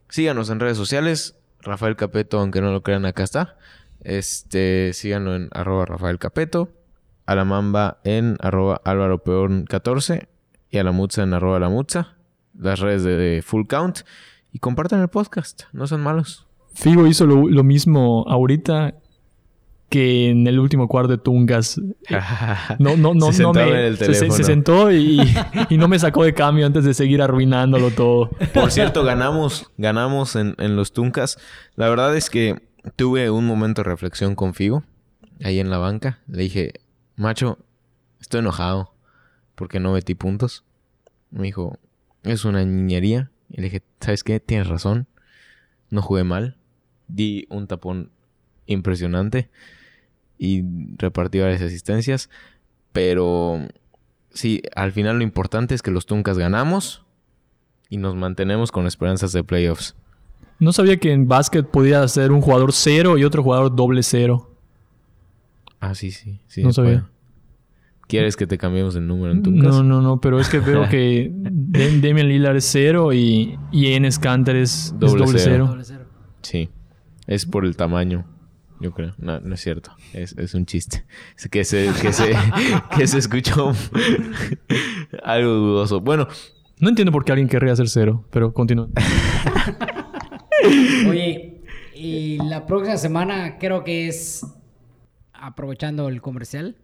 Síganos 0.09 0.49
en 0.49 0.59
redes 0.59 0.77
sociales. 0.77 1.35
Rafael 1.61 1.95
Capeto, 1.95 2.39
aunque 2.39 2.61
no 2.61 2.71
lo 2.71 2.83
crean, 2.83 3.05
acá 3.05 3.23
está. 3.23 3.57
Este, 4.01 4.91
síganlo 4.93 5.35
en 5.35 5.49
arroba 5.51 5.85
Rafael 5.85 6.19
Capeto. 6.19 6.69
A 7.25 7.35
la 7.35 7.45
Mamba 7.45 7.99
en 8.03 8.37
arroba 8.41 8.81
Álvaro 8.83 9.23
Peón 9.23 9.65
14. 9.65 10.27
Y 10.69 10.77
a 10.77 10.83
la 10.83 10.91
Mutza 10.91 11.23
en 11.23 11.33
arroba 11.33 11.59
la. 11.59 11.69
Las 12.55 12.79
redes 12.79 13.03
de, 13.03 13.41
Full 13.43 13.65
Count. 13.67 14.01
Y 14.51 14.59
compartan 14.59 15.01
el 15.01 15.07
podcast. 15.07 15.63
No 15.71 15.87
son 15.87 16.01
malos. 16.01 16.45
Figo 16.73 17.05
hizo 17.07 17.25
lo, 17.25 17.47
lo 17.47 17.63
mismo 17.63 18.25
ahorita 18.27 18.95
que 19.89 20.29
en 20.29 20.47
el 20.47 20.59
último 20.59 20.87
cuarto 20.87 21.11
de 21.11 21.17
Tungas. 21.19 21.79
No, 22.79 22.97
no, 22.97 23.13
no, 23.13 23.31
Se 23.31 23.43
no 23.43 23.53
me. 23.53 23.61
en 23.69 23.75
el 23.75 23.97
se- 23.97 24.13
se, 24.31 24.43
sentó 24.43 24.91
y, 24.91 25.21
y 25.69 25.77
no 25.77 25.87
me 25.87 25.99
sacó 25.99 26.23
de 26.23 26.33
cambio 26.33 26.65
antes 26.65 26.83
de 26.83 26.93
seguir 26.95 27.21
arruinándolo 27.21 27.91
todo. 27.91 28.29
Por 28.53 28.71
cierto, 28.71 29.03
ganamos, 29.03 29.69
ganamos 29.77 30.35
en, 30.35 30.55
en 30.57 30.75
los 30.75 30.93
Tuncas. 30.93 31.37
La 31.75 31.89
verdad 31.89 32.15
es 32.17 32.29
que 32.31 32.59
tuve 32.95 33.29
un 33.29 33.45
momento 33.45 33.83
de 33.83 33.89
reflexión 33.89 34.33
con 34.35 34.53
Figo, 34.55 34.83
ahí 35.43 35.59
en 35.59 35.69
la 35.69 35.77
banca. 35.77 36.19
Le 36.27 36.41
dije, 36.43 36.73
macho, 37.15 37.59
estoy 38.19 38.39
enojado 38.39 38.95
porque 39.53 39.79
no 39.79 39.93
metí 39.93 40.15
puntos. 40.15 40.63
Me 41.29 41.43
dijo, 41.43 41.77
es 42.23 42.45
una 42.45 42.63
niñería. 42.65 43.29
Y 43.51 43.57
le 43.57 43.63
dije, 43.65 43.83
¿sabes 43.99 44.23
qué? 44.23 44.39
Tienes 44.39 44.67
razón. 44.67 45.07
No 45.91 46.01
jugué 46.01 46.23
mal. 46.23 46.57
Di 47.13 47.45
un 47.49 47.67
tapón 47.67 48.09
impresionante 48.65 49.49
y 50.39 50.63
repartí 50.97 51.39
varias 51.39 51.61
asistencias. 51.61 52.29
Pero 52.91 53.59
sí, 54.31 54.61
al 54.75 54.91
final 54.91 55.17
lo 55.17 55.23
importante 55.23 55.75
es 55.75 55.81
que 55.81 55.91
los 55.91 56.05
Tuncas 56.05 56.37
ganamos 56.37 57.05
y 57.89 57.97
nos 57.97 58.15
mantenemos 58.15 58.71
con 58.71 58.87
esperanzas 58.87 59.31
de 59.33 59.43
playoffs. 59.43 59.95
No 60.59 60.71
sabía 60.73 60.97
que 60.97 61.11
en 61.11 61.27
básquet 61.27 61.67
podía 61.69 62.07
ser 62.07 62.31
un 62.31 62.41
jugador 62.41 62.71
cero 62.73 63.17
y 63.17 63.23
otro 63.23 63.43
jugador 63.43 63.75
doble 63.75 64.01
cero. 64.01 64.49
Ah, 65.79 65.93
sí, 65.95 66.11
sí. 66.11 66.39
sí 66.47 66.63
No 66.63 66.71
sabía. 66.73 67.01
puede. 67.01 67.13
¿Quieres 68.07 68.35
que 68.35 68.45
te 68.47 68.57
cambiemos 68.57 68.95
el 68.95 69.07
número 69.07 69.31
en 69.33 69.43
Tuncas? 69.43 69.73
No, 69.75 69.83
no, 69.83 70.01
no, 70.01 70.19
pero 70.21 70.39
es 70.39 70.49
que 70.49 70.59
veo 70.59 70.87
que 70.89 71.31
Damian 71.33 72.27
Lillard 72.27 72.55
es 72.57 72.65
cero 72.65 73.11
y, 73.13 73.57
y 73.71 73.93
Enes 73.93 74.19
Kanter 74.19 74.55
es 74.57 74.85
es 74.87 74.99
Doble 74.99 75.25
doble, 75.25 75.39
cero. 75.39 75.53
cero. 75.55 75.67
Doble 75.67 75.83
cero. 75.83 76.05
Sí. 76.41 76.69
Es 77.27 77.45
por 77.45 77.65
el 77.65 77.77
tamaño, 77.77 78.25
yo 78.79 78.91
creo. 78.91 79.13
No, 79.17 79.39
no 79.39 79.55
es 79.55 79.61
cierto. 79.61 79.91
Es, 80.13 80.37
es 80.37 80.53
un 80.53 80.65
chiste. 80.65 81.05
Es 81.37 81.47
que 81.49 81.63
se, 81.63 81.89
que 82.01 82.11
se, 82.11 82.33
que 82.97 83.07
se 83.07 83.17
escuchó 83.17 83.73
algo 85.23 85.51
dudoso. 85.51 86.01
Bueno, 86.01 86.27
No 86.79 86.89
entiendo 86.89 87.11
por 87.11 87.23
qué 87.23 87.31
alguien 87.31 87.47
querría 87.47 87.75
ser 87.75 87.87
cero, 87.87 88.25
pero 88.29 88.53
continúa. 88.53 88.89
Oye, 91.09 91.61
y 91.95 92.37
la 92.37 92.65
próxima 92.65 92.97
semana 92.97 93.57
creo 93.57 93.83
que 93.83 94.07
es, 94.07 94.45
aprovechando 95.33 96.09
el 96.09 96.21
comercial, 96.21 96.75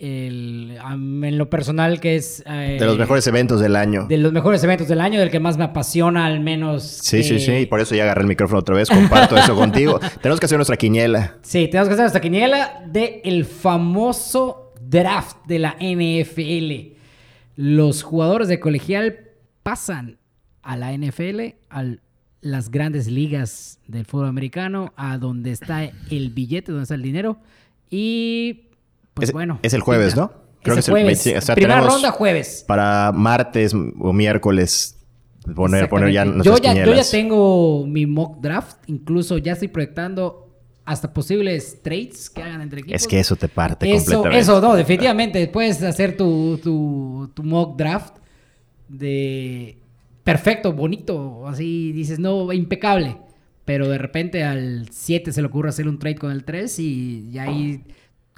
el, 0.00 0.78
en 0.82 1.38
lo 1.38 1.50
personal 1.50 2.00
que 2.00 2.16
es... 2.16 2.42
eh, 2.46 2.76
De 2.80 2.86
los 2.86 2.98
mejores 2.98 3.26
eventos 3.26 3.60
del 3.60 3.76
año. 3.76 4.06
De 4.08 4.16
los 4.16 4.32
mejores 4.32 4.62
eventos 4.64 4.88
del 4.88 5.00
año, 5.00 5.20
del 5.20 5.30
que 5.30 5.40
más 5.40 5.56
me 5.58 5.64
apasiona 5.64 6.26
al 6.26 6.40
menos. 6.40 6.82
Sí, 6.84 7.22
sí, 7.22 7.34
que- 7.34 7.40
sí. 7.40 7.52
Y 7.52 7.66
por 7.66 7.80
eso 7.80 7.94
ya 7.94 8.04
agarré 8.04 8.22
el 8.22 8.26
micrófono 8.28 8.60
otra 8.60 8.74
vez. 8.74 8.88
Comparto 8.88 9.36
eso 9.36 9.54
contigo. 9.54 10.00
Tenemos 10.22 10.40
que 10.40 10.46
hacer 10.46 10.56
nuestra 10.58 10.76
quiniela. 10.76 11.36
Sí, 11.42 11.68
tenemos 11.68 11.88
que 11.88 11.94
hacer 11.94 12.06
esta 12.06 12.20
quiniela 12.20 12.82
del 12.90 13.44
famoso 13.44 14.72
draft 14.80 15.36
de 15.46 15.58
la 15.58 15.76
NFL. 15.80 16.96
Los 17.56 18.02
jugadores 18.02 18.48
de 18.48 18.58
colegial 18.60 19.18
pasan 19.62 20.18
a 20.62 20.76
la 20.76 20.92
NFL, 20.96 21.40
a 21.68 21.84
las 22.40 22.70
grandes 22.70 23.06
ligas 23.06 23.78
del 23.86 24.06
fútbol 24.06 24.28
americano, 24.28 24.92
a 24.96 25.18
donde 25.18 25.52
está 25.52 25.84
el 26.10 26.30
billete, 26.30 26.72
donde 26.72 26.84
está 26.84 26.94
el 26.94 27.02
dinero. 27.02 27.38
Y 27.90 28.69
pues 29.14 29.28
es, 29.28 29.32
bueno. 29.32 29.58
Es 29.62 29.74
el 29.74 29.80
jueves. 29.80 30.16
¿no? 30.16 30.32
es 30.64 30.88
el 30.88 30.92
jueves. 30.92 31.24
20 31.24 31.38
o 31.38 31.40
sea, 31.40 31.54
Primera 31.54 31.80
ronda 31.80 32.10
jueves. 32.10 32.64
Para 32.66 33.12
martes 33.12 33.74
o 33.74 34.12
miércoles 34.12 34.98
poner, 35.54 35.88
poner 35.88 36.12
ya 36.12 36.24
yo, 36.24 36.58
ya, 36.58 36.74
yo 36.74 36.94
ya 36.94 37.04
tengo 37.08 37.86
mi 37.86 38.06
mock 38.06 38.40
draft. 38.40 38.78
Incluso 38.86 39.38
ya 39.38 39.52
estoy 39.52 39.68
proyectando 39.68 40.48
hasta 40.84 41.12
posibles 41.12 41.80
trades 41.82 42.28
que 42.30 42.42
hagan 42.42 42.60
entre 42.60 42.80
equipos. 42.80 43.00
Es 43.02 43.06
que 43.06 43.20
eso 43.20 43.36
te 43.36 43.48
parte 43.48 43.86
Eso, 43.86 44.04
completamente. 44.04 44.38
eso, 44.38 44.60
no, 44.60 44.74
definitivamente. 44.74 45.46
Puedes 45.48 45.82
hacer 45.82 46.16
tu, 46.16 46.58
tu, 46.62 47.30
tu 47.34 47.42
mock 47.42 47.76
draft 47.76 48.16
de 48.88 49.78
perfecto, 50.24 50.72
bonito, 50.72 51.46
así 51.46 51.92
dices, 51.92 52.18
no, 52.18 52.52
impecable. 52.52 53.16
Pero 53.64 53.88
de 53.88 53.98
repente 53.98 54.42
al 54.42 54.88
7 54.90 55.32
se 55.32 55.40
le 55.40 55.46
ocurre 55.46 55.68
hacer 55.68 55.86
un 55.86 55.98
trade 55.98 56.16
con 56.16 56.32
el 56.32 56.44
3 56.44 56.78
y, 56.80 57.28
y 57.32 57.38
ahí, 57.38 57.84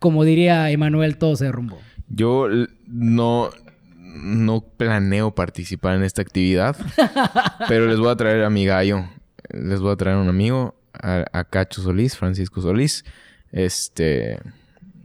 como 0.03 0.25
diría 0.25 0.69
Emanuel, 0.71 1.17
todo 1.17 1.37
se 1.37 1.45
derrumbó. 1.45 1.81
Yo 2.09 2.49
no, 2.89 3.51
no 3.97 4.61
planeo 4.77 5.33
participar 5.33 5.95
en 5.95 6.03
esta 6.03 6.23
actividad, 6.23 6.77
pero 7.69 7.87
les 7.87 8.01
voy 8.01 8.11
a 8.11 8.17
traer 8.17 8.43
a 8.43 8.51
mi 8.51 8.67
gallo. 8.67 9.09
Les 9.49 9.79
voy 9.79 9.93
a 9.93 9.97
traer 9.97 10.17
a 10.17 10.21
un 10.21 10.29
amigo, 10.29 10.75
a, 10.93 11.25
a 11.33 11.45
Cacho 11.45 11.83
Solís, 11.83 12.17
Francisco 12.17 12.61
Solís, 12.61 13.05
este, 13.53 14.41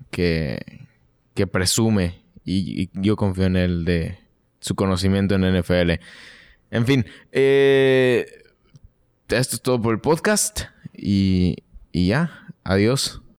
que, 0.10 0.88
que 1.36 1.46
presume 1.46 2.24
y, 2.44 2.82
y 2.82 2.90
yo 2.96 3.16
confío 3.18 3.46
en 3.46 3.56
él 3.56 3.86
de 3.86 4.18
su 4.60 4.74
conocimiento 4.74 5.36
en 5.36 5.60
NFL. 5.60 5.92
En 6.72 6.88
fin, 6.88 7.06
eh, 7.32 8.26
esto 9.28 9.56
es 9.58 9.62
todo 9.62 9.80
por 9.80 9.94
el 9.94 10.02
podcast 10.02 10.62
y, 10.92 11.58
y 11.92 12.08
ya, 12.08 12.48
adiós. 12.64 13.22